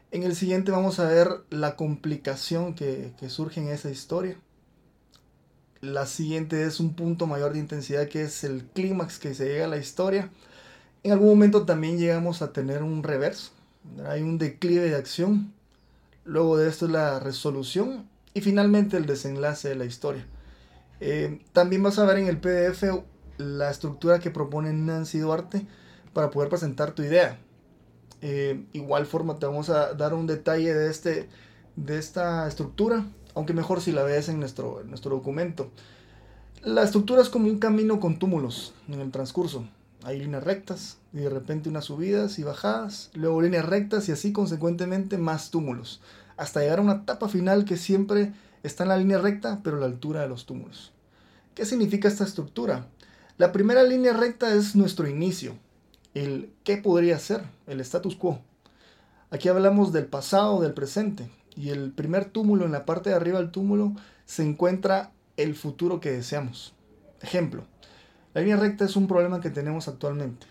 En 0.09 0.23
el 0.23 0.35
siguiente 0.35 0.71
vamos 0.71 0.99
a 0.99 1.07
ver 1.07 1.41
la 1.49 1.75
complicación 1.75 2.75
que, 2.75 3.11
surge 3.27 3.59
en 3.59 3.67
esa 3.67 3.89
historia. 3.89 4.39
La 5.81 6.05
siguiente 6.05 6.63
es 6.63 6.79
un 6.79 6.93
punto 6.93 7.27
mayor 7.27 7.51
de 7.53 7.59
intensidad 7.59 8.07
que 8.07 8.21
es 8.21 8.45
el 8.45 8.63
clímax 8.63 9.19
que 9.19 9.35
se 9.35 9.47
llega 9.47 9.65
a 9.65 9.69
la 9.69 9.77
historia. 9.77 10.29
En 11.03 11.11
algún 11.11 11.27
momento 11.27 11.65
también 11.65 11.97
llegamos 11.99 12.41
a 12.41 12.53
tener 12.53 12.83
un 12.83 13.03
reverso. 13.03 13.51
Hay 14.07 14.21
un 14.21 14.37
declive 14.37 14.89
de 14.89 14.95
acción. 14.95 15.53
Luego 16.23 16.57
de 16.57 16.69
esto 16.69 16.85
es 16.85 16.91
la 16.91 17.19
resolución 17.19 18.07
y 18.33 18.39
finalmente 18.39 18.95
el 18.95 19.07
desenlace 19.07 19.69
de 19.69 19.75
la 19.75 19.85
historia. 19.85 20.25
Eh, 21.01 21.41
también 21.51 21.83
vas 21.83 21.99
a 21.99 22.05
ver 22.05 22.17
en 22.17 22.27
el 22.27 22.39
PDF 22.39 23.03
la 23.37 23.69
estructura 23.69 24.19
que 24.19 24.31
propone 24.31 24.71
Nancy 24.71 25.19
Duarte 25.19 25.67
para 26.13 26.31
poder 26.31 26.49
presentar 26.49 26.93
tu 26.93 27.03
idea. 27.03 27.39
Eh, 28.21 28.65
igual 28.73 29.05
forma 29.05 29.37
te 29.37 29.45
vamos 29.45 29.69
a 29.69 29.93
dar 29.93 30.13
un 30.13 30.27
detalle 30.27 30.73
de, 30.73 30.89
este, 30.89 31.29
de 31.75 31.99
esta 31.99 32.47
estructura, 32.47 33.05
aunque 33.35 33.53
mejor 33.53 33.81
si 33.81 33.91
la 33.91 34.03
ves 34.03 34.29
en 34.29 34.39
nuestro, 34.39 34.81
en 34.81 34.89
nuestro 34.89 35.11
documento. 35.11 35.71
La 36.63 36.83
estructura 36.83 37.21
es 37.21 37.29
como 37.29 37.47
un 37.47 37.59
camino 37.59 37.99
con 37.99 38.17
túmulos 38.17 38.73
en 38.87 38.99
el 38.99 39.11
transcurso. 39.11 39.67
Hay 40.03 40.19
líneas 40.19 40.43
rectas 40.43 40.97
y 41.13 41.17
de 41.17 41.29
repente 41.29 41.69
unas 41.69 41.85
subidas 41.85 42.39
y 42.39 42.43
bajadas, 42.43 43.09
luego 43.13 43.41
líneas 43.41 43.65
rectas 43.65 44.09
y 44.09 44.11
así 44.11 44.31
consecuentemente 44.31 45.17
más 45.17 45.51
túmulos, 45.51 46.01
hasta 46.35 46.61
llegar 46.61 46.79
a 46.79 46.83
una 46.83 46.93
etapa 46.93 47.29
final 47.29 47.65
que 47.65 47.77
siempre 47.77 48.33
está 48.63 48.83
en 48.83 48.89
la 48.89 48.97
línea 48.97 49.17
recta, 49.17 49.61
pero 49.63 49.77
a 49.77 49.79
la 49.79 49.85
altura 49.85 50.21
de 50.21 50.29
los 50.29 50.45
túmulos. 50.45 50.93
¿Qué 51.55 51.65
significa 51.65 52.07
esta 52.07 52.23
estructura? 52.23 52.87
La 53.37 53.51
primera 53.51 53.83
línea 53.83 54.13
recta 54.13 54.53
es 54.53 54.75
nuestro 54.75 55.07
inicio, 55.07 55.55
el 56.23 56.51
qué 56.63 56.77
podría 56.77 57.19
ser, 57.19 57.43
el 57.67 57.79
status 57.81 58.15
quo. 58.15 58.39
Aquí 59.29 59.49
hablamos 59.49 59.91
del 59.91 60.05
pasado, 60.05 60.61
del 60.61 60.73
presente, 60.73 61.29
y 61.55 61.69
el 61.69 61.91
primer 61.91 62.25
túmulo, 62.25 62.65
en 62.65 62.71
la 62.71 62.85
parte 62.85 63.09
de 63.09 63.15
arriba 63.15 63.39
del 63.39 63.51
túmulo, 63.51 63.93
se 64.25 64.43
encuentra 64.43 65.11
el 65.37 65.55
futuro 65.55 65.99
que 65.99 66.11
deseamos. 66.11 66.73
Ejemplo, 67.21 67.63
la 68.33 68.41
línea 68.41 68.57
recta 68.57 68.85
es 68.85 68.95
un 68.95 69.07
problema 69.07 69.41
que 69.41 69.49
tenemos 69.49 69.87
actualmente. 69.87 70.47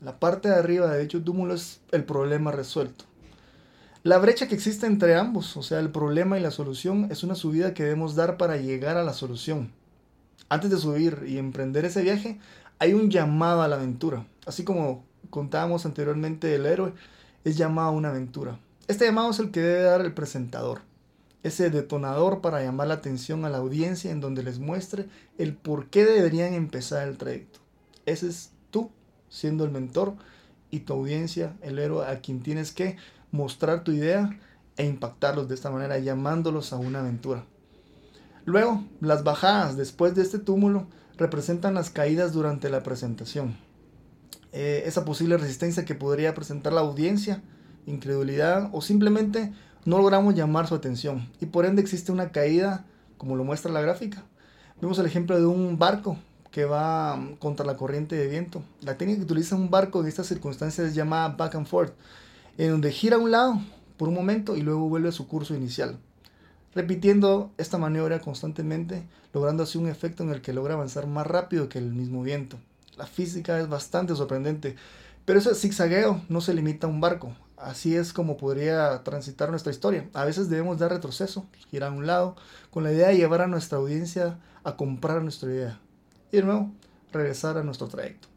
La 0.00 0.18
parte 0.18 0.48
de 0.48 0.54
arriba 0.54 0.90
de 0.90 1.02
dicho 1.02 1.22
túmulo 1.22 1.54
es 1.54 1.80
el 1.90 2.04
problema 2.04 2.52
resuelto. 2.52 3.04
La 4.02 4.18
brecha 4.18 4.46
que 4.46 4.54
existe 4.54 4.86
entre 4.86 5.16
ambos, 5.16 5.56
o 5.56 5.62
sea, 5.62 5.80
el 5.80 5.90
problema 5.90 6.38
y 6.38 6.42
la 6.42 6.50
solución, 6.50 7.08
es 7.10 7.24
una 7.24 7.34
subida 7.34 7.74
que 7.74 7.82
debemos 7.82 8.14
dar 8.14 8.36
para 8.36 8.56
llegar 8.56 8.96
a 8.96 9.04
la 9.04 9.14
solución. 9.14 9.72
Antes 10.48 10.70
de 10.70 10.78
subir 10.78 11.24
y 11.26 11.38
emprender 11.38 11.84
ese 11.84 12.02
viaje, 12.02 12.38
hay 12.78 12.92
un 12.92 13.10
llamado 13.10 13.62
a 13.62 13.68
la 13.68 13.76
aventura. 13.76 14.24
Así 14.46 14.64
como 14.64 15.04
contábamos 15.28 15.84
anteriormente, 15.84 16.54
el 16.54 16.66
héroe 16.66 16.94
es 17.44 17.56
llamado 17.56 17.88
a 17.88 17.92
una 17.92 18.10
aventura. 18.10 18.58
Este 18.88 19.04
llamado 19.04 19.30
es 19.30 19.40
el 19.40 19.50
que 19.50 19.60
debe 19.60 19.82
dar 19.82 20.00
el 20.00 20.14
presentador. 20.14 20.80
Ese 21.42 21.70
detonador 21.70 22.40
para 22.40 22.62
llamar 22.62 22.86
la 22.86 22.94
atención 22.94 23.44
a 23.44 23.50
la 23.50 23.58
audiencia 23.58 24.10
en 24.10 24.20
donde 24.20 24.44
les 24.44 24.58
muestre 24.58 25.08
el 25.36 25.54
por 25.54 25.90
qué 25.90 26.04
deberían 26.04 26.54
empezar 26.54 27.06
el 27.06 27.18
trayecto. 27.18 27.58
Ese 28.06 28.28
es 28.28 28.52
tú 28.70 28.90
siendo 29.28 29.64
el 29.64 29.70
mentor 29.72 30.14
y 30.70 30.80
tu 30.80 30.92
audiencia, 30.92 31.56
el 31.60 31.78
héroe 31.78 32.06
a 32.06 32.20
quien 32.20 32.42
tienes 32.42 32.72
que 32.72 32.96
mostrar 33.32 33.82
tu 33.82 33.92
idea 33.92 34.38
e 34.76 34.86
impactarlos 34.86 35.48
de 35.48 35.54
esta 35.54 35.70
manera, 35.70 35.98
llamándolos 35.98 36.72
a 36.72 36.76
una 36.76 37.00
aventura. 37.00 37.44
Luego, 38.44 38.84
las 39.00 39.24
bajadas 39.24 39.76
después 39.76 40.14
de 40.14 40.22
este 40.22 40.38
túmulo 40.38 40.86
representan 41.16 41.74
las 41.74 41.90
caídas 41.90 42.32
durante 42.32 42.70
la 42.70 42.82
presentación. 42.82 43.65
Eh, 44.58 44.84
esa 44.88 45.04
posible 45.04 45.36
resistencia 45.36 45.84
que 45.84 45.94
podría 45.94 46.32
presentar 46.32 46.72
la 46.72 46.80
audiencia, 46.80 47.42
incredulidad 47.84 48.70
o 48.72 48.80
simplemente 48.80 49.52
no 49.84 49.98
logramos 49.98 50.34
llamar 50.34 50.66
su 50.66 50.74
atención 50.74 51.28
y 51.42 51.44
por 51.44 51.66
ende 51.66 51.82
existe 51.82 52.10
una 52.10 52.32
caída 52.32 52.86
como 53.18 53.36
lo 53.36 53.44
muestra 53.44 53.70
la 53.70 53.82
gráfica. 53.82 54.24
Vemos 54.80 54.98
el 54.98 55.04
ejemplo 55.04 55.38
de 55.38 55.44
un 55.44 55.78
barco 55.78 56.16
que 56.50 56.64
va 56.64 57.16
mm, 57.16 57.36
contra 57.36 57.66
la 57.66 57.76
corriente 57.76 58.16
de 58.16 58.28
viento. 58.28 58.62
La 58.80 58.96
técnica 58.96 59.18
que 59.18 59.24
utiliza 59.24 59.56
un 59.56 59.68
barco 59.68 60.00
en 60.00 60.06
estas 60.06 60.26
circunstancias 60.26 60.86
es 60.86 60.94
llamada 60.94 61.28
back 61.36 61.54
and 61.54 61.66
forth 61.66 61.92
en 62.56 62.70
donde 62.70 62.92
gira 62.92 63.16
a 63.16 63.20
un 63.20 63.32
lado 63.32 63.60
por 63.98 64.08
un 64.08 64.14
momento 64.14 64.56
y 64.56 64.62
luego 64.62 64.88
vuelve 64.88 65.10
a 65.10 65.12
su 65.12 65.28
curso 65.28 65.54
inicial, 65.54 65.98
repitiendo 66.74 67.50
esta 67.58 67.76
maniobra 67.76 68.20
constantemente, 68.20 69.06
logrando 69.34 69.64
así 69.64 69.76
un 69.76 69.86
efecto 69.86 70.22
en 70.22 70.30
el 70.30 70.40
que 70.40 70.54
logra 70.54 70.72
avanzar 70.72 71.06
más 71.06 71.26
rápido 71.26 71.68
que 71.68 71.76
el 71.76 71.92
mismo 71.92 72.22
viento. 72.22 72.56
La 72.96 73.06
física 73.06 73.60
es 73.60 73.68
bastante 73.68 74.14
sorprendente, 74.14 74.76
pero 75.24 75.38
ese 75.38 75.54
zigzagueo 75.54 76.22
no 76.28 76.40
se 76.40 76.54
limita 76.54 76.86
a 76.86 76.90
un 76.90 77.00
barco, 77.00 77.34
así 77.56 77.94
es 77.96 78.12
como 78.12 78.36
podría 78.36 79.02
transitar 79.02 79.50
nuestra 79.50 79.72
historia. 79.72 80.08
A 80.14 80.24
veces 80.24 80.48
debemos 80.48 80.78
dar 80.78 80.92
retroceso, 80.92 81.46
girar 81.70 81.92
a 81.92 81.94
un 81.94 82.06
lado, 82.06 82.36
con 82.70 82.84
la 82.84 82.92
idea 82.92 83.08
de 83.08 83.16
llevar 83.16 83.42
a 83.42 83.46
nuestra 83.46 83.78
audiencia 83.78 84.38
a 84.64 84.76
comprar 84.76 85.22
nuestra 85.22 85.50
idea 85.50 85.80
y 86.32 86.38
de 86.38 86.42
nuevo 86.42 86.72
regresar 87.12 87.58
a 87.58 87.62
nuestro 87.62 87.88
trayecto. 87.88 88.28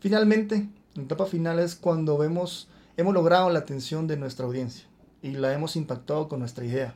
Finalmente, 0.00 0.68
la 0.94 1.02
etapa 1.02 1.26
final 1.26 1.58
es 1.58 1.74
cuando 1.76 2.18
vemos 2.18 2.68
hemos 2.96 3.14
logrado 3.14 3.50
la 3.50 3.60
atención 3.60 4.06
de 4.06 4.16
nuestra 4.16 4.46
audiencia 4.46 4.84
y 5.22 5.32
la 5.32 5.52
hemos 5.52 5.76
impactado 5.76 6.28
con 6.28 6.40
nuestra 6.40 6.64
idea. 6.64 6.94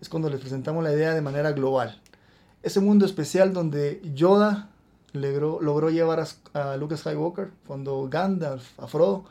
Es 0.00 0.08
cuando 0.08 0.30
les 0.30 0.40
presentamos 0.40 0.82
la 0.84 0.92
idea 0.92 1.14
de 1.14 1.20
manera 1.20 1.52
global. 1.52 2.00
Ese 2.62 2.80
mundo 2.80 3.06
especial 3.06 3.52
donde 3.52 4.00
Yoda 4.14 4.70
logró, 5.20 5.90
llevar 5.90 6.20
a, 6.20 6.72
a, 6.72 6.76
Luke 6.76 6.96
Skywalker, 6.96 7.50
cuando 7.66 8.08
Gandalf, 8.08 8.78
a 8.78 8.86
Frodo. 8.86 9.24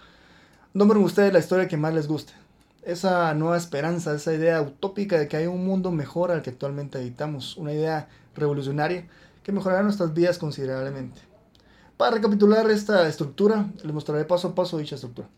Nombren 0.73 1.03
ustedes 1.03 1.31
la 1.31 1.39
historia 1.39 1.67
que 1.67 1.77
más 1.77 1.93
les 1.93 2.07
guste. 2.07 2.33
Esa 2.83 3.33
nueva 3.33 3.57
esperanza, 3.57 4.13
esa 4.13 4.33
idea 4.33 4.61
utópica 4.61 5.17
de 5.17 5.27
que 5.27 5.37
hay 5.37 5.47
un 5.47 5.65
mundo 5.65 5.91
mejor 5.91 6.31
al 6.31 6.41
que 6.41 6.51
actualmente 6.51 6.97
habitamos. 6.97 7.57
Una 7.57 7.73
idea 7.73 8.09
revolucionaria 8.35 9.07
que 9.43 9.51
mejorará 9.51 9.83
nuestras 9.83 10.13
vidas 10.13 10.37
considerablemente. 10.37 11.21
Para 11.97 12.15
recapitular 12.15 12.69
esta 12.69 13.07
estructura, 13.07 13.67
les 13.83 13.93
mostraré 13.93 14.25
paso 14.25 14.49
a 14.49 14.55
paso 14.55 14.77
dicha 14.77 14.95
estructura. 14.95 15.29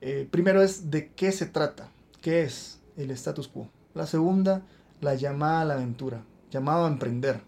Eh, 0.00 0.26
primero 0.30 0.62
es 0.62 0.90
de 0.90 1.10
qué 1.10 1.32
se 1.32 1.46
trata, 1.46 1.88
qué 2.22 2.42
es 2.42 2.78
el 2.96 3.10
status 3.10 3.48
quo. 3.48 3.68
La 3.94 4.06
segunda, 4.06 4.62
la 5.00 5.14
llamada 5.16 5.60
a 5.60 5.64
la 5.66 5.74
aventura, 5.74 6.22
llamado 6.50 6.86
a 6.86 6.88
emprender. 6.88 7.40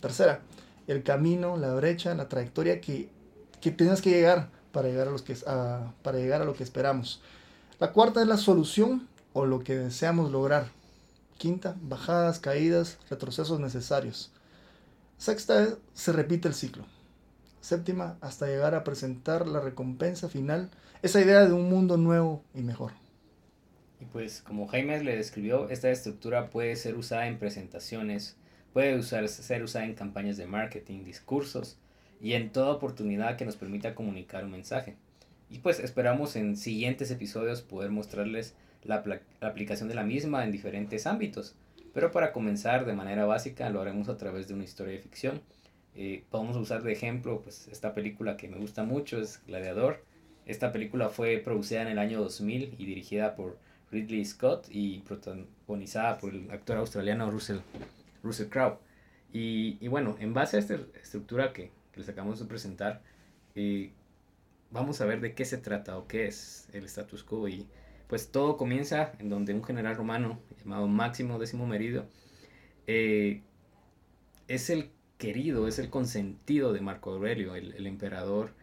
Tercera, 0.00 0.42
el 0.88 1.02
camino, 1.02 1.56
la 1.56 1.74
brecha, 1.74 2.14
la 2.14 2.28
trayectoria 2.28 2.80
que, 2.80 3.08
que 3.60 3.76
que 3.76 4.10
llegar 4.10 4.50
para 4.72 4.88
llegar 4.88 5.08
a, 5.08 5.10
los 5.10 5.22
que, 5.22 5.36
para 6.02 6.18
llegar 6.18 6.42
a 6.42 6.44
lo 6.44 6.54
que 6.54 6.64
esperamos. 6.64 7.22
La 7.78 7.92
cuarta 7.92 8.20
es 8.20 8.26
la 8.26 8.36
solución 8.36 9.08
o 9.32 9.46
lo 9.46 9.60
que 9.60 9.76
deseamos 9.76 10.32
lograr. 10.32 10.66
Quinta, 11.36 11.76
bajadas, 11.80 12.40
caídas, 12.40 12.98
retrocesos 13.08 13.60
necesarios. 13.60 14.32
Sexta, 15.18 15.76
se 15.94 16.12
repite 16.12 16.48
el 16.48 16.54
ciclo. 16.54 16.84
Séptima, 17.60 18.16
hasta 18.20 18.46
llegar 18.46 18.74
a 18.74 18.82
presentar 18.82 19.46
la 19.46 19.60
recompensa 19.60 20.28
final 20.28 20.70
esa 21.02 21.20
idea 21.20 21.44
de 21.46 21.52
un 21.52 21.68
mundo 21.68 21.96
nuevo 21.96 22.42
y 22.54 22.62
mejor. 22.62 22.92
Y 24.00 24.04
pues 24.06 24.42
como 24.42 24.68
Jaime 24.68 25.02
le 25.02 25.16
describió, 25.16 25.68
esta 25.68 25.90
estructura 25.90 26.50
puede 26.50 26.76
ser 26.76 26.96
usada 26.96 27.26
en 27.26 27.38
presentaciones, 27.38 28.36
puede 28.72 28.96
usar, 28.96 29.28
ser 29.28 29.62
usada 29.62 29.84
en 29.84 29.94
campañas 29.94 30.36
de 30.36 30.46
marketing, 30.46 31.04
discursos 31.04 31.78
y 32.20 32.32
en 32.34 32.50
toda 32.50 32.72
oportunidad 32.72 33.36
que 33.36 33.44
nos 33.44 33.56
permita 33.56 33.94
comunicar 33.94 34.44
un 34.44 34.50
mensaje. 34.50 34.96
Y 35.50 35.58
pues 35.58 35.78
esperamos 35.80 36.36
en 36.36 36.56
siguientes 36.56 37.10
episodios 37.10 37.62
poder 37.62 37.90
mostrarles 37.90 38.54
la, 38.84 39.02
la 39.40 39.48
aplicación 39.48 39.88
de 39.88 39.94
la 39.94 40.04
misma 40.04 40.44
en 40.44 40.52
diferentes 40.52 41.06
ámbitos. 41.06 41.54
Pero 41.94 42.10
para 42.10 42.32
comenzar 42.32 42.84
de 42.84 42.92
manera 42.92 43.24
básica 43.24 43.70
lo 43.70 43.80
haremos 43.80 44.08
a 44.08 44.18
través 44.18 44.48
de 44.48 44.54
una 44.54 44.64
historia 44.64 44.94
de 44.94 45.00
ficción. 45.00 45.40
Eh, 45.94 46.24
podemos 46.30 46.56
usar 46.56 46.82
de 46.82 46.92
ejemplo 46.92 47.40
pues 47.42 47.68
esta 47.68 47.94
película 47.94 48.36
que 48.36 48.48
me 48.48 48.58
gusta 48.58 48.84
mucho, 48.84 49.20
es 49.20 49.42
Gladiador 49.46 50.06
esta 50.48 50.72
película 50.72 51.10
fue 51.10 51.36
producida 51.44 51.82
en 51.82 51.88
el 51.88 51.98
año 51.98 52.20
2000 52.20 52.76
y 52.78 52.86
dirigida 52.86 53.36
por 53.36 53.58
Ridley 53.92 54.24
Scott 54.24 54.66
y 54.70 55.00
protagonizada 55.00 56.16
por 56.16 56.32
el 56.32 56.50
actor 56.50 56.78
australiano 56.78 57.30
Russell, 57.30 57.58
Russell 58.28 58.48
Crowe. 58.48 58.78
Y, 59.32 59.78
y 59.80 59.88
bueno, 59.88 60.16
en 60.20 60.34
base 60.34 60.56
a 60.56 60.60
esta 60.60 60.74
estructura 61.02 61.52
que, 61.52 61.70
que 61.92 62.00
les 62.00 62.08
acabamos 62.08 62.38
de 62.38 62.46
presentar, 62.46 63.02
eh, 63.54 63.90
vamos 64.70 65.00
a 65.00 65.06
ver 65.06 65.20
de 65.20 65.34
qué 65.34 65.44
se 65.44 65.58
trata 65.58 65.98
o 65.98 66.06
qué 66.06 66.26
es 66.26 66.68
el 66.72 66.84
status 66.84 67.24
quo 67.24 67.48
y 67.48 67.66
pues 68.06 68.30
todo 68.30 68.56
comienza 68.56 69.12
en 69.18 69.28
donde 69.28 69.54
un 69.54 69.64
general 69.64 69.96
romano 69.96 70.38
llamado 70.58 70.86
Máximo 70.88 71.38
Décimo 71.38 71.66
Meridio 71.66 72.06
eh, 72.86 73.42
es 74.46 74.70
el 74.70 74.90
querido, 75.18 75.68
es 75.68 75.78
el 75.78 75.90
consentido 75.90 76.72
de 76.72 76.80
Marco 76.80 77.12
Aurelio, 77.12 77.54
el, 77.54 77.86
emperador 77.86 78.54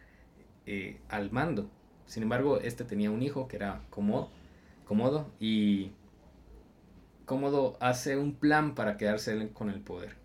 eh, 0.66 0.98
al 1.08 1.30
mando. 1.30 1.70
Sin 2.06 2.22
embargo, 2.22 2.58
este 2.60 2.84
tenía 2.84 3.10
un 3.10 3.22
hijo 3.22 3.46
que 3.46 3.56
era 3.56 3.82
Comodo 3.90 5.30
y 5.38 5.92
Cómodo 7.26 7.76
hace 7.80 8.16
un 8.16 8.34
plan 8.34 8.74
para 8.74 8.96
quedarse 8.96 9.50
con 9.52 9.68
el 9.68 9.80
poder. 9.80 10.16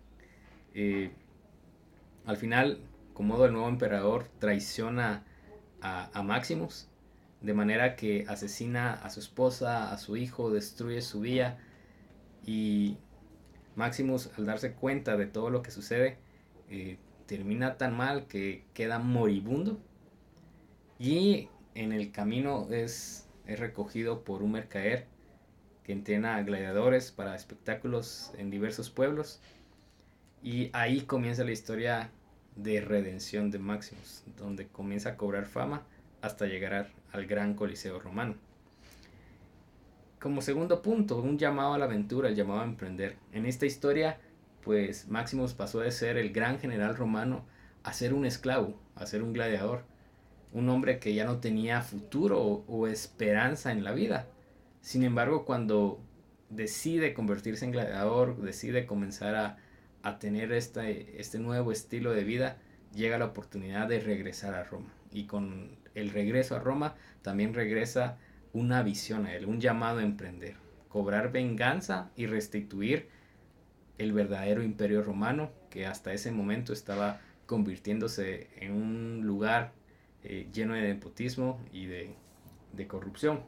Al 2.24 2.36
final, 2.36 2.78
Comodo, 3.12 3.44
el 3.44 3.52
nuevo 3.52 3.68
emperador, 3.68 4.28
traiciona 4.38 5.24
a, 5.82 6.08
a 6.18 6.22
Maximus, 6.22 6.88
de 7.42 7.52
manera 7.52 7.96
que 7.96 8.24
asesina 8.28 8.94
a 8.94 9.10
su 9.10 9.20
esposa, 9.20 9.92
a 9.92 9.98
su 9.98 10.16
hijo, 10.16 10.50
destruye 10.50 11.02
su 11.02 11.20
villa 11.20 11.58
y 12.46 12.96
Maximus 13.76 14.30
al 14.38 14.46
darse 14.46 14.72
cuenta 14.72 15.16
de 15.16 15.26
todo 15.26 15.50
lo 15.50 15.62
que 15.62 15.70
sucede 15.70 16.18
eh, 16.68 16.98
termina 17.26 17.78
tan 17.78 17.96
mal 17.96 18.26
que 18.26 18.64
queda 18.74 18.98
moribundo 18.98 19.78
y 20.98 21.48
en 21.74 21.92
el 21.92 22.12
camino 22.12 22.68
es, 22.70 23.28
es 23.46 23.58
recogido 23.58 24.24
por 24.24 24.42
un 24.42 24.52
mercader 24.52 25.06
que 25.84 25.92
entrena 25.92 26.36
a 26.36 26.42
gladiadores 26.42 27.10
para 27.12 27.34
espectáculos 27.34 28.32
en 28.38 28.50
diversos 28.50 28.90
pueblos 28.90 29.40
y 30.42 30.70
ahí 30.72 31.02
comienza 31.02 31.44
la 31.44 31.52
historia 31.52 32.10
de 32.56 32.80
redención 32.80 33.50
de 33.50 33.58
Maximus, 33.58 34.24
donde 34.36 34.68
comienza 34.68 35.10
a 35.10 35.16
cobrar 35.16 35.46
fama 35.46 35.82
hasta 36.20 36.46
llegar 36.46 36.88
al 37.12 37.26
gran 37.26 37.54
Coliseo 37.54 37.98
romano. 37.98 38.34
Como 40.20 40.40
segundo 40.40 40.82
punto, 40.82 41.20
un 41.20 41.38
llamado 41.38 41.74
a 41.74 41.78
la 41.78 41.86
aventura, 41.86 42.28
el 42.28 42.36
llamado 42.36 42.60
a 42.60 42.64
emprender. 42.64 43.16
En 43.32 43.44
esta 43.44 43.66
historia, 43.66 44.20
pues 44.62 45.08
Maximus 45.08 45.54
pasó 45.54 45.80
de 45.80 45.90
ser 45.90 46.16
el 46.16 46.32
gran 46.32 46.60
general 46.60 46.96
romano 46.96 47.44
a 47.82 47.92
ser 47.92 48.14
un 48.14 48.24
esclavo, 48.24 48.78
a 48.94 49.06
ser 49.06 49.22
un 49.22 49.32
gladiador, 49.32 49.82
un 50.52 50.68
hombre 50.68 50.98
que 50.98 51.14
ya 51.14 51.24
no 51.24 51.38
tenía 51.38 51.82
futuro 51.82 52.40
o, 52.40 52.86
esperanza 52.86 53.72
en 53.72 53.82
la 53.82 53.92
vida. 53.92 54.26
Sin 54.82 55.02
embargo, 55.02 55.46
cuando 55.46 55.98
decide 56.50 57.14
convertirse 57.14 57.64
en 57.64 57.70
gladiador, 57.70 58.36
decide 58.42 58.84
comenzar 58.84 59.34
a, 59.34 59.56
a 60.02 60.18
tener 60.18 60.52
este, 60.52 61.18
este 61.18 61.38
nuevo 61.38 61.72
estilo 61.72 62.12
de 62.12 62.24
vida, 62.24 62.58
llega 62.94 63.16
la 63.16 63.24
oportunidad 63.24 63.88
de 63.88 64.00
regresar 64.00 64.52
a 64.52 64.64
Roma. 64.64 64.92
Y 65.10 65.24
con 65.24 65.78
el 65.94 66.10
regreso 66.10 66.56
a 66.56 66.58
Roma 66.58 66.96
también 67.22 67.54
regresa 67.54 68.18
una 68.52 68.82
visión 68.82 69.24
a 69.24 69.34
él, 69.34 69.46
un 69.46 69.60
llamado 69.60 70.00
a 70.00 70.02
emprender, 70.02 70.56
cobrar 70.88 71.32
venganza 71.32 72.10
y 72.16 72.26
restituir 72.26 73.08
el 73.98 74.12
verdadero 74.12 74.62
imperio 74.62 75.02
romano 75.02 75.50
que 75.70 75.86
hasta 75.86 76.12
ese 76.12 76.32
momento 76.32 76.72
estaba 76.72 77.20
convirtiéndose 77.46 78.48
en 78.56 78.72
un 78.72 79.26
lugar 79.26 79.72
eh, 80.22 80.48
lleno 80.52 80.74
de 80.74 80.82
nepotismo 80.82 81.60
y 81.72 81.86
de, 81.86 82.14
corrupción. 82.88 83.40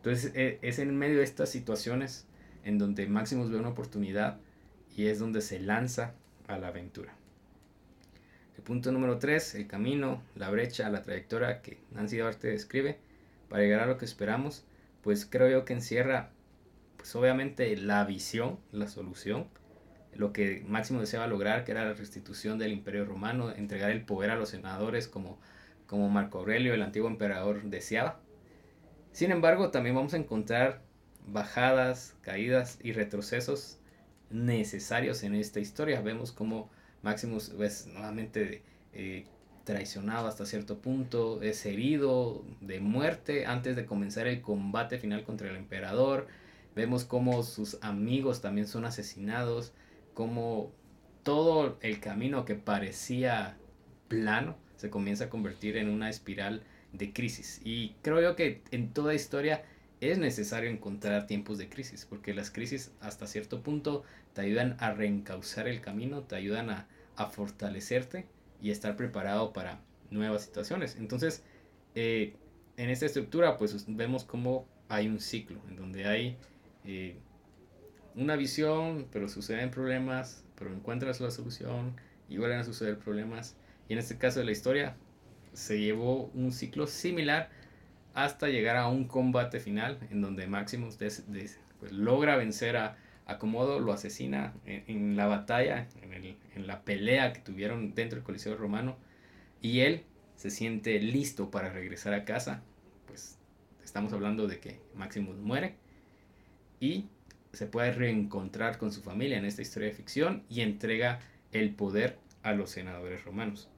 Entonces 0.00 0.32
e, 0.34 0.58
es 0.62 0.78
en 0.78 0.96
medio 0.96 1.18
de 1.18 1.24
estas 1.24 1.50
situaciones 1.50 2.26
en 2.64 2.78
donde 2.78 3.06
Maximus 3.06 3.50
ve 3.50 3.58
una 3.58 3.68
oportunidad 3.68 4.38
y 4.96 5.06
es 5.06 5.18
donde 5.18 5.42
se 5.42 5.60
lanza 5.60 6.14
a 6.48 6.56
la 6.56 6.68
aventura. 6.68 7.14
El 8.56 8.62
punto 8.62 8.92
número 8.92 9.18
3, 9.18 9.56
el 9.56 9.66
camino, 9.66 10.22
la 10.34 10.50
brecha, 10.50 10.88
la 10.88 11.02
trayectoria 11.02 11.60
que 11.60 11.78
Nancy 11.92 12.16
Duarte 12.16 12.48
describe 12.48 12.98
para 13.48 13.62
llegar 13.62 13.80
a 13.80 13.86
lo 13.86 13.98
que 13.98 14.06
esperamos, 14.06 14.64
pues 15.02 15.26
creo 15.26 15.50
yo 15.50 15.64
que 15.64 15.74
encierra, 15.74 16.30
pues 16.96 17.14
obviamente 17.14 17.76
la 17.76 18.04
visión, 18.04 18.58
la 18.72 18.88
solución, 18.88 19.48
lo 20.14 20.32
que 20.32 20.64
Máximo 20.66 21.00
deseaba 21.00 21.26
lograr, 21.26 21.64
que 21.64 21.72
era 21.72 21.84
la 21.84 21.94
restitución 21.94 22.58
del 22.58 22.72
imperio 22.72 23.04
romano, 23.04 23.50
entregar 23.50 23.90
el 23.90 24.02
poder 24.02 24.30
a 24.30 24.36
los 24.36 24.50
senadores 24.50 25.08
como, 25.08 25.38
como 25.86 26.08
Marco 26.08 26.38
Aurelio, 26.38 26.72
el 26.74 26.82
antiguo 26.82 27.08
emperador, 27.08 27.62
deseaba. 27.64 28.20
Sin 29.12 29.32
embargo, 29.32 29.70
también 29.70 29.96
vamos 29.96 30.14
a 30.14 30.18
encontrar 30.18 30.82
bajadas, 31.26 32.16
caídas 32.22 32.78
y 32.82 32.92
retrocesos 32.92 33.78
necesarios 34.30 35.22
en 35.22 35.34
esta 35.34 35.60
historia. 35.60 36.00
Vemos 36.00 36.32
cómo 36.32 36.70
Maximus 37.02 37.48
es 37.48 37.54
pues, 37.54 37.86
nuevamente 37.86 38.62
eh, 38.92 39.26
traicionado 39.64 40.28
hasta 40.28 40.46
cierto 40.46 40.78
punto, 40.78 41.42
es 41.42 41.64
herido 41.66 42.44
de 42.60 42.80
muerte 42.80 43.46
antes 43.46 43.76
de 43.76 43.86
comenzar 43.86 44.26
el 44.26 44.40
combate 44.40 44.98
final 44.98 45.24
contra 45.24 45.48
el 45.48 45.56
emperador. 45.56 46.28
Vemos 46.74 47.04
cómo 47.04 47.42
sus 47.42 47.78
amigos 47.82 48.40
también 48.40 48.66
son 48.66 48.84
asesinados, 48.84 49.72
cómo 50.14 50.72
todo 51.22 51.78
el 51.82 52.00
camino 52.00 52.44
que 52.44 52.54
parecía 52.54 53.56
plano 54.08 54.56
se 54.76 54.88
comienza 54.88 55.24
a 55.24 55.30
convertir 55.30 55.76
en 55.76 55.88
una 55.88 56.08
espiral 56.08 56.62
de 56.92 57.12
crisis. 57.12 57.60
Y 57.64 57.94
creo 58.02 58.20
yo 58.20 58.36
que 58.36 58.62
en 58.70 58.92
toda 58.92 59.14
historia 59.14 59.62
es 60.00 60.18
necesario 60.18 60.70
encontrar 60.70 61.26
tiempos 61.26 61.58
de 61.58 61.68
crisis, 61.68 62.06
porque 62.08 62.34
las 62.34 62.50
crisis 62.50 62.92
hasta 63.00 63.26
cierto 63.26 63.62
punto 63.62 64.02
te 64.32 64.40
ayudan 64.40 64.76
a 64.80 64.92
reencauzar 64.92 65.68
el 65.68 65.80
camino, 65.80 66.22
te 66.22 66.36
ayudan 66.36 66.70
a, 66.70 66.88
a 67.16 67.26
fortalecerte 67.26 68.26
y 68.62 68.70
estar 68.70 68.96
preparado 68.96 69.52
para 69.52 69.80
nuevas 70.10 70.42
situaciones. 70.42 70.96
Entonces, 70.96 71.42
eh, 71.94 72.34
en 72.76 72.90
esta 72.90 73.06
estructura, 73.06 73.56
pues 73.56 73.84
vemos 73.88 74.24
cómo 74.24 74.66
hay 74.88 75.08
un 75.08 75.20
ciclo, 75.20 75.60
en 75.68 75.76
donde 75.76 76.06
hay 76.06 76.36
eh, 76.84 77.16
una 78.14 78.36
visión, 78.36 79.06
pero 79.12 79.28
suceden 79.28 79.70
problemas, 79.70 80.44
pero 80.56 80.72
encuentras 80.72 81.20
la 81.20 81.30
solución 81.30 81.94
y 82.28 82.38
vuelven 82.38 82.58
a 82.58 82.64
suceder 82.64 82.98
problemas. 82.98 83.56
Y 83.88 83.92
en 83.92 83.98
este 83.98 84.18
caso 84.18 84.40
de 84.40 84.46
la 84.46 84.52
historia, 84.52 84.96
se 85.52 85.80
llevó 85.80 86.30
un 86.34 86.52
ciclo 86.52 86.86
similar 86.86 87.50
hasta 88.14 88.48
llegar 88.48 88.76
a 88.76 88.88
un 88.88 89.06
combate 89.06 89.60
final 89.60 89.98
en 90.10 90.20
donde 90.20 90.46
Maximus 90.46 90.96
pues, 90.96 91.92
logra 91.92 92.36
vencer 92.36 92.76
a, 92.76 92.96
a 93.26 93.38
Comodo, 93.38 93.78
lo 93.80 93.92
asesina 93.92 94.54
en, 94.64 95.16
la 95.16 95.26
batalla, 95.26 95.86
en, 96.02 96.36
en, 96.54 96.66
la 96.66 96.82
pelea 96.82 97.32
que 97.32 97.40
tuvieron 97.40 97.94
dentro 97.94 98.16
del 98.16 98.24
Coliseo 98.24 98.56
Romano 98.56 98.96
y 99.60 99.80
él 99.80 100.02
se 100.36 100.50
siente 100.50 100.98
listo 101.00 101.50
para 101.50 101.70
regresar 101.70 102.14
a 102.14 102.24
casa. 102.24 102.62
Pues 103.06 103.38
estamos 103.84 104.12
hablando 104.12 104.48
de 104.48 104.58
que 104.58 104.80
Maximus 104.94 105.36
muere 105.36 105.74
y 106.80 107.06
se 107.52 107.66
puede 107.66 107.92
reencontrar 107.92 108.78
con 108.78 108.92
su 108.92 109.02
familia 109.02 109.38
en 109.38 109.44
esta 109.44 109.62
historia 109.62 109.88
de 109.88 109.94
ficción 109.94 110.44
y 110.48 110.62
entrega 110.62 111.20
el 111.52 111.74
poder 111.74 112.18
a 112.42 112.52
los 112.52 112.70
senadores 112.70 113.24
romanos. 113.24 113.68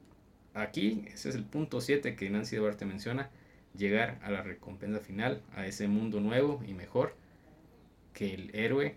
Aquí, 0.53 1.05
ese 1.07 1.29
es 1.29 1.35
el 1.35 1.45
punto 1.45 1.81
7 1.81 2.15
que 2.15 2.29
Nancy 2.29 2.57
Duarte 2.57 2.85
menciona, 2.85 3.29
llegar 3.75 4.19
a 4.21 4.31
la 4.31 4.43
recompensa 4.43 4.99
final, 4.99 5.41
a 5.55 5.65
ese 5.65 5.87
mundo 5.87 6.19
nuevo 6.19 6.63
y 6.67 6.73
mejor 6.73 7.15
que 8.13 8.33
el 8.33 8.55
héroe 8.55 8.95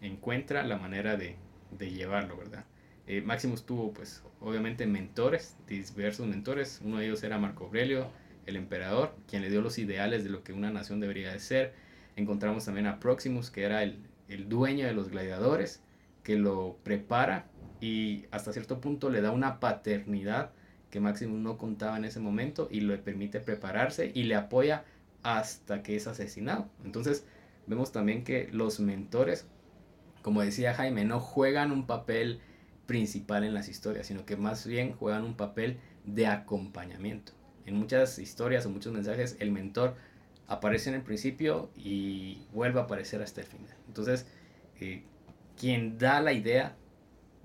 encuentra 0.00 0.62
la 0.62 0.78
manera 0.78 1.16
de, 1.16 1.36
de 1.72 1.90
llevarlo, 1.90 2.36
¿verdad? 2.36 2.64
Eh, 3.06 3.22
Maximus 3.22 3.64
tuvo, 3.66 3.92
pues, 3.92 4.22
obviamente 4.40 4.86
mentores, 4.86 5.56
diversos 5.68 6.26
mentores. 6.26 6.80
Uno 6.84 6.98
de 6.98 7.06
ellos 7.06 7.22
era 7.22 7.38
Marco 7.38 7.66
Aurelio, 7.66 8.10
el 8.46 8.56
emperador, 8.56 9.14
quien 9.28 9.42
le 9.42 9.50
dio 9.50 9.60
los 9.62 9.78
ideales 9.78 10.24
de 10.24 10.30
lo 10.30 10.42
que 10.42 10.52
una 10.52 10.70
nación 10.70 11.00
debería 11.00 11.32
de 11.32 11.40
ser. 11.40 11.74
Encontramos 12.16 12.64
también 12.64 12.86
a 12.86 12.98
Proximus, 12.98 13.50
que 13.50 13.64
era 13.64 13.82
el, 13.82 13.98
el 14.28 14.48
dueño 14.48 14.86
de 14.86 14.92
los 14.92 15.10
gladiadores, 15.10 15.82
que 16.22 16.36
lo 16.36 16.78
prepara 16.82 17.46
y 17.80 18.26
hasta 18.30 18.52
cierto 18.52 18.80
punto 18.80 19.10
le 19.10 19.20
da 19.20 19.30
una 19.32 19.60
paternidad 19.60 20.52
que 20.90 21.00
Maximus 21.00 21.40
no 21.40 21.58
contaba 21.58 21.96
en 21.96 22.04
ese 22.04 22.20
momento 22.20 22.68
y 22.70 22.80
le 22.80 22.98
permite 22.98 23.40
prepararse 23.40 24.10
y 24.14 24.24
le 24.24 24.34
apoya 24.34 24.84
hasta 25.22 25.82
que 25.82 25.96
es 25.96 26.06
asesinado. 26.06 26.68
Entonces 26.84 27.24
vemos 27.66 27.92
también 27.92 28.24
que 28.24 28.48
los 28.52 28.80
mentores, 28.80 29.46
como 30.22 30.42
decía 30.42 30.74
Jaime, 30.74 31.04
no 31.04 31.20
juegan 31.20 31.72
un 31.72 31.86
papel 31.86 32.40
principal 32.86 33.44
en 33.44 33.52
las 33.52 33.68
historias, 33.68 34.06
sino 34.06 34.24
que 34.24 34.36
más 34.36 34.66
bien 34.66 34.92
juegan 34.92 35.24
un 35.24 35.34
papel 35.34 35.78
de 36.04 36.28
acompañamiento. 36.28 37.32
En 37.66 37.74
muchas 37.76 38.18
historias 38.18 38.64
o 38.64 38.70
muchos 38.70 38.92
mensajes 38.92 39.36
el 39.40 39.50
mentor 39.50 39.96
aparece 40.46 40.88
en 40.90 40.94
el 40.94 41.02
principio 41.02 41.70
y 41.76 42.46
vuelve 42.52 42.78
a 42.78 42.84
aparecer 42.84 43.20
hasta 43.22 43.40
el 43.40 43.48
final. 43.48 43.74
Entonces, 43.88 44.26
eh, 44.80 45.02
quien 45.58 45.98
da 45.98 46.20
la 46.20 46.32
idea 46.32 46.76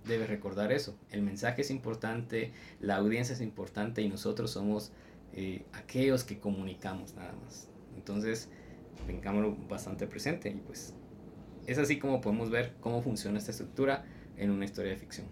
debe 0.05 0.27
recordar 0.27 0.71
eso. 0.71 0.95
El 1.09 1.21
mensaje 1.21 1.61
es 1.61 1.71
importante, 1.71 2.53
la 2.79 2.97
audiencia 2.97 3.33
es 3.33 3.41
importante 3.41 4.01
y 4.01 4.09
nosotros 4.09 4.51
somos 4.51 4.91
eh, 5.33 5.65
aquellos 5.73 6.23
que 6.23 6.39
comunicamos 6.39 7.13
nada 7.15 7.33
más. 7.43 7.67
Entonces, 7.95 8.49
tengámoslo 9.07 9.55
bastante 9.67 10.07
presente 10.07 10.49
y 10.49 10.55
pues 10.55 10.93
es 11.67 11.77
así 11.77 11.99
como 11.99 12.21
podemos 12.21 12.49
ver 12.49 12.73
cómo 12.79 13.01
funciona 13.01 13.37
esta 13.37 13.51
estructura 13.51 14.05
en 14.37 14.51
una 14.51 14.65
historia 14.65 14.91
de 14.91 14.97
ficción. 14.97 15.27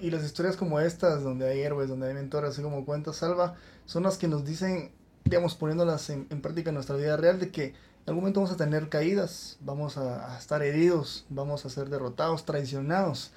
Y 0.00 0.10
las 0.10 0.22
historias 0.22 0.56
como 0.56 0.78
estas, 0.78 1.24
donde 1.24 1.48
hay 1.48 1.60
héroes, 1.60 1.88
donde 1.88 2.06
hay 2.06 2.14
mentores, 2.14 2.50
así 2.50 2.62
como 2.62 2.84
cuenta 2.84 3.12
Salva, 3.12 3.56
son 3.84 4.04
las 4.04 4.16
que 4.16 4.28
nos 4.28 4.44
dicen, 4.44 4.92
digamos, 5.24 5.56
poniéndolas 5.56 6.08
en, 6.10 6.26
práctica 6.40 6.70
en 6.70 6.74
nuestra 6.74 6.94
vida 6.94 7.16
real, 7.16 7.40
de 7.40 7.50
que 7.50 7.64
en 7.64 7.74
algún 8.06 8.22
momento 8.22 8.40
vamos 8.40 8.54
a 8.54 8.56
tener 8.56 8.88
caídas, 8.88 9.58
vamos 9.60 9.98
a, 9.98 10.38
estar 10.38 10.62
heridos, 10.62 11.26
vamos 11.30 11.66
a 11.66 11.70
ser 11.70 11.88
derrotados, 11.88 12.44
traicionados. 12.44 13.32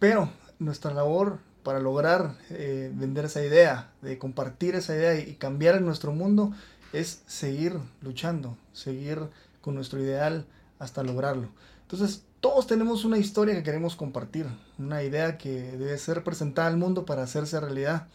Pero 0.00 0.30
nuestra 0.58 0.92
labor 0.92 1.38
para 1.62 1.78
lograr 1.78 2.34
eh, 2.48 2.90
vender 2.92 3.26
esa 3.26 3.44
idea, 3.44 3.92
de 4.00 4.18
compartir 4.18 4.74
esa 4.74 4.94
idea 4.94 5.14
y 5.14 5.34
cambiar 5.34 5.80
nuestro 5.82 6.12
mundo, 6.12 6.52
es 6.92 7.22
seguir 7.26 7.78
luchando, 8.00 8.56
seguir 8.72 9.20
con 9.60 9.74
nuestro 9.74 10.00
ideal 10.00 10.46
hasta 10.78 11.02
lograrlo. 11.02 11.48
Entonces, 11.82 12.24
todos 12.40 12.66
tenemos 12.66 13.04
una 13.04 13.18
historia 13.18 13.54
que 13.54 13.62
queremos 13.62 13.94
compartir, 13.94 14.46
una 14.78 15.02
idea 15.02 15.36
que 15.36 15.72
debe 15.72 15.98
ser 15.98 16.24
presentada 16.24 16.68
al 16.68 16.78
mundo 16.78 17.04
para 17.04 17.22
hacerse 17.22 17.60
realidad, 17.60 18.08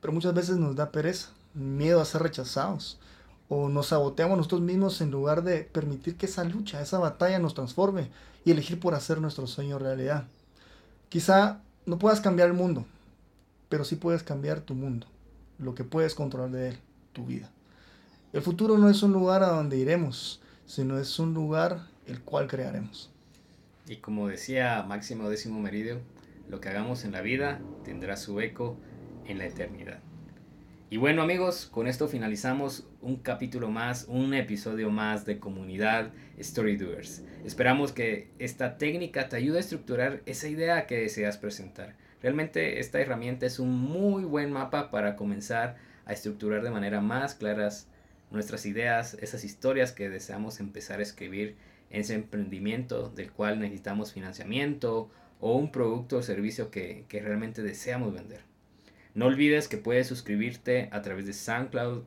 pero 0.00 0.12
muchas 0.12 0.34
veces 0.34 0.56
nos 0.56 0.74
da 0.74 0.90
pereza, 0.90 1.28
miedo 1.54 2.00
a 2.00 2.04
ser 2.04 2.22
rechazados, 2.22 2.98
o 3.48 3.68
nos 3.68 3.88
saboteamos 3.88 4.36
nosotros 4.36 4.62
mismos 4.62 5.00
en 5.00 5.12
lugar 5.12 5.44
de 5.44 5.62
permitir 5.62 6.16
que 6.16 6.26
esa 6.26 6.42
lucha, 6.42 6.82
esa 6.82 6.98
batalla 6.98 7.38
nos 7.38 7.54
transforme 7.54 8.10
y 8.44 8.50
elegir 8.50 8.80
por 8.80 8.94
hacer 8.94 9.20
nuestro 9.20 9.46
sueño 9.46 9.78
realidad. 9.78 10.24
Quizá 11.10 11.60
no 11.86 11.98
puedas 11.98 12.20
cambiar 12.20 12.46
el 12.46 12.54
mundo, 12.54 12.86
pero 13.68 13.84
sí 13.84 13.96
puedes 13.96 14.22
cambiar 14.22 14.60
tu 14.60 14.76
mundo, 14.76 15.08
lo 15.58 15.74
que 15.74 15.82
puedes 15.82 16.14
controlar 16.14 16.50
de 16.52 16.68
él, 16.68 16.78
tu 17.12 17.26
vida. 17.26 17.50
El 18.32 18.42
futuro 18.42 18.78
no 18.78 18.88
es 18.88 19.02
un 19.02 19.12
lugar 19.12 19.42
a 19.42 19.48
donde 19.48 19.76
iremos, 19.76 20.40
sino 20.66 21.00
es 21.00 21.18
un 21.18 21.34
lugar 21.34 21.80
el 22.06 22.20
cual 22.20 22.46
crearemos. 22.46 23.10
Y 23.88 23.96
como 23.96 24.28
decía 24.28 24.84
Máximo 24.86 25.28
Décimo 25.28 25.58
Meridio, 25.58 25.98
lo 26.48 26.60
que 26.60 26.68
hagamos 26.68 27.04
en 27.04 27.10
la 27.10 27.22
vida 27.22 27.60
tendrá 27.84 28.16
su 28.16 28.40
eco 28.40 28.76
en 29.26 29.38
la 29.38 29.46
eternidad. 29.46 29.98
Y 30.92 30.96
bueno 30.96 31.22
amigos, 31.22 31.66
con 31.66 31.86
esto 31.86 32.08
finalizamos 32.08 32.84
un 33.00 33.18
capítulo 33.18 33.70
más, 33.70 34.06
un 34.08 34.34
episodio 34.34 34.90
más 34.90 35.24
de 35.24 35.38
comunidad 35.38 36.10
Story 36.36 36.76
Doers. 36.76 37.22
Esperamos 37.44 37.92
que 37.92 38.32
esta 38.40 38.76
técnica 38.76 39.28
te 39.28 39.36
ayude 39.36 39.58
a 39.58 39.60
estructurar 39.60 40.20
esa 40.26 40.48
idea 40.48 40.88
que 40.88 40.98
deseas 40.98 41.38
presentar. 41.38 41.94
Realmente 42.20 42.80
esta 42.80 43.00
herramienta 43.00 43.46
es 43.46 43.60
un 43.60 43.70
muy 43.70 44.24
buen 44.24 44.50
mapa 44.50 44.90
para 44.90 45.14
comenzar 45.14 45.76
a 46.06 46.12
estructurar 46.12 46.60
de 46.60 46.72
manera 46.72 47.00
más 47.00 47.36
claras 47.36 47.86
nuestras 48.32 48.66
ideas, 48.66 49.16
esas 49.20 49.44
historias 49.44 49.92
que 49.92 50.10
deseamos 50.10 50.58
empezar 50.58 50.98
a 50.98 51.04
escribir 51.04 51.54
ese 51.90 52.14
emprendimiento 52.14 53.10
del 53.10 53.30
cual 53.30 53.60
necesitamos 53.60 54.12
financiamiento 54.12 55.08
o 55.38 55.54
un 55.54 55.70
producto 55.70 56.16
o 56.16 56.22
servicio 56.24 56.72
que, 56.72 57.06
realmente 57.08 57.62
deseamos 57.62 58.12
vender. 58.12 58.49
No 59.14 59.26
olvides 59.26 59.66
que 59.66 59.76
puedes 59.76 60.06
suscribirte 60.06 60.88
a 60.92 61.02
través 61.02 61.26
de 61.26 61.32
SoundCloud 61.32 62.04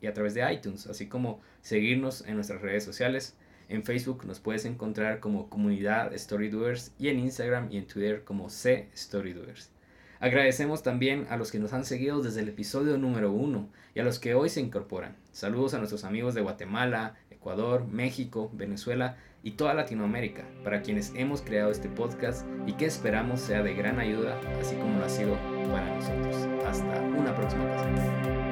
y 0.00 0.06
a 0.06 0.14
través 0.14 0.34
de 0.34 0.52
iTunes, 0.52 0.86
así 0.88 1.06
como 1.06 1.40
seguirnos 1.62 2.26
en 2.26 2.34
nuestras 2.34 2.60
redes 2.60 2.82
sociales. 2.82 3.36
En 3.68 3.84
Facebook 3.84 4.24
nos 4.26 4.40
puedes 4.40 4.64
encontrar 4.64 5.20
como 5.20 5.48
comunidad 5.48 6.12
Storydoers 6.16 6.92
y 6.98 7.08
en 7.08 7.20
Instagram 7.20 7.68
y 7.70 7.76
en 7.76 7.86
Twitter 7.86 8.24
como 8.24 8.50
C 8.50 8.88
Storydoers. 8.96 9.70
Agradecemos 10.18 10.82
también 10.82 11.26
a 11.30 11.36
los 11.36 11.52
que 11.52 11.60
nos 11.60 11.72
han 11.72 11.84
seguido 11.84 12.20
desde 12.20 12.40
el 12.40 12.48
episodio 12.48 12.98
número 12.98 13.30
1 13.30 13.68
y 13.94 14.00
a 14.00 14.04
los 14.04 14.18
que 14.18 14.34
hoy 14.34 14.48
se 14.48 14.60
incorporan. 14.60 15.16
Saludos 15.30 15.74
a 15.74 15.78
nuestros 15.78 16.04
amigos 16.04 16.34
de 16.34 16.40
Guatemala, 16.40 17.14
Ecuador, 17.30 17.86
México, 17.86 18.50
Venezuela 18.52 19.16
y 19.42 19.52
toda 19.52 19.74
Latinoamérica, 19.74 20.44
para 20.64 20.82
quienes 20.82 21.12
hemos 21.14 21.42
creado 21.42 21.70
este 21.70 21.88
podcast 21.88 22.46
y 22.66 22.74
que 22.74 22.86
esperamos 22.86 23.40
sea 23.40 23.62
de 23.62 23.74
gran 23.74 23.98
ayuda, 23.98 24.38
así 24.60 24.76
como 24.76 24.98
lo 24.98 25.04
ha 25.04 25.08
sido 25.08 25.36
para 25.70 25.94
nosotros. 25.94 26.36
Hasta 26.66 27.00
una 27.00 27.34
próxima 27.34 27.64
ocasión. 27.64 28.49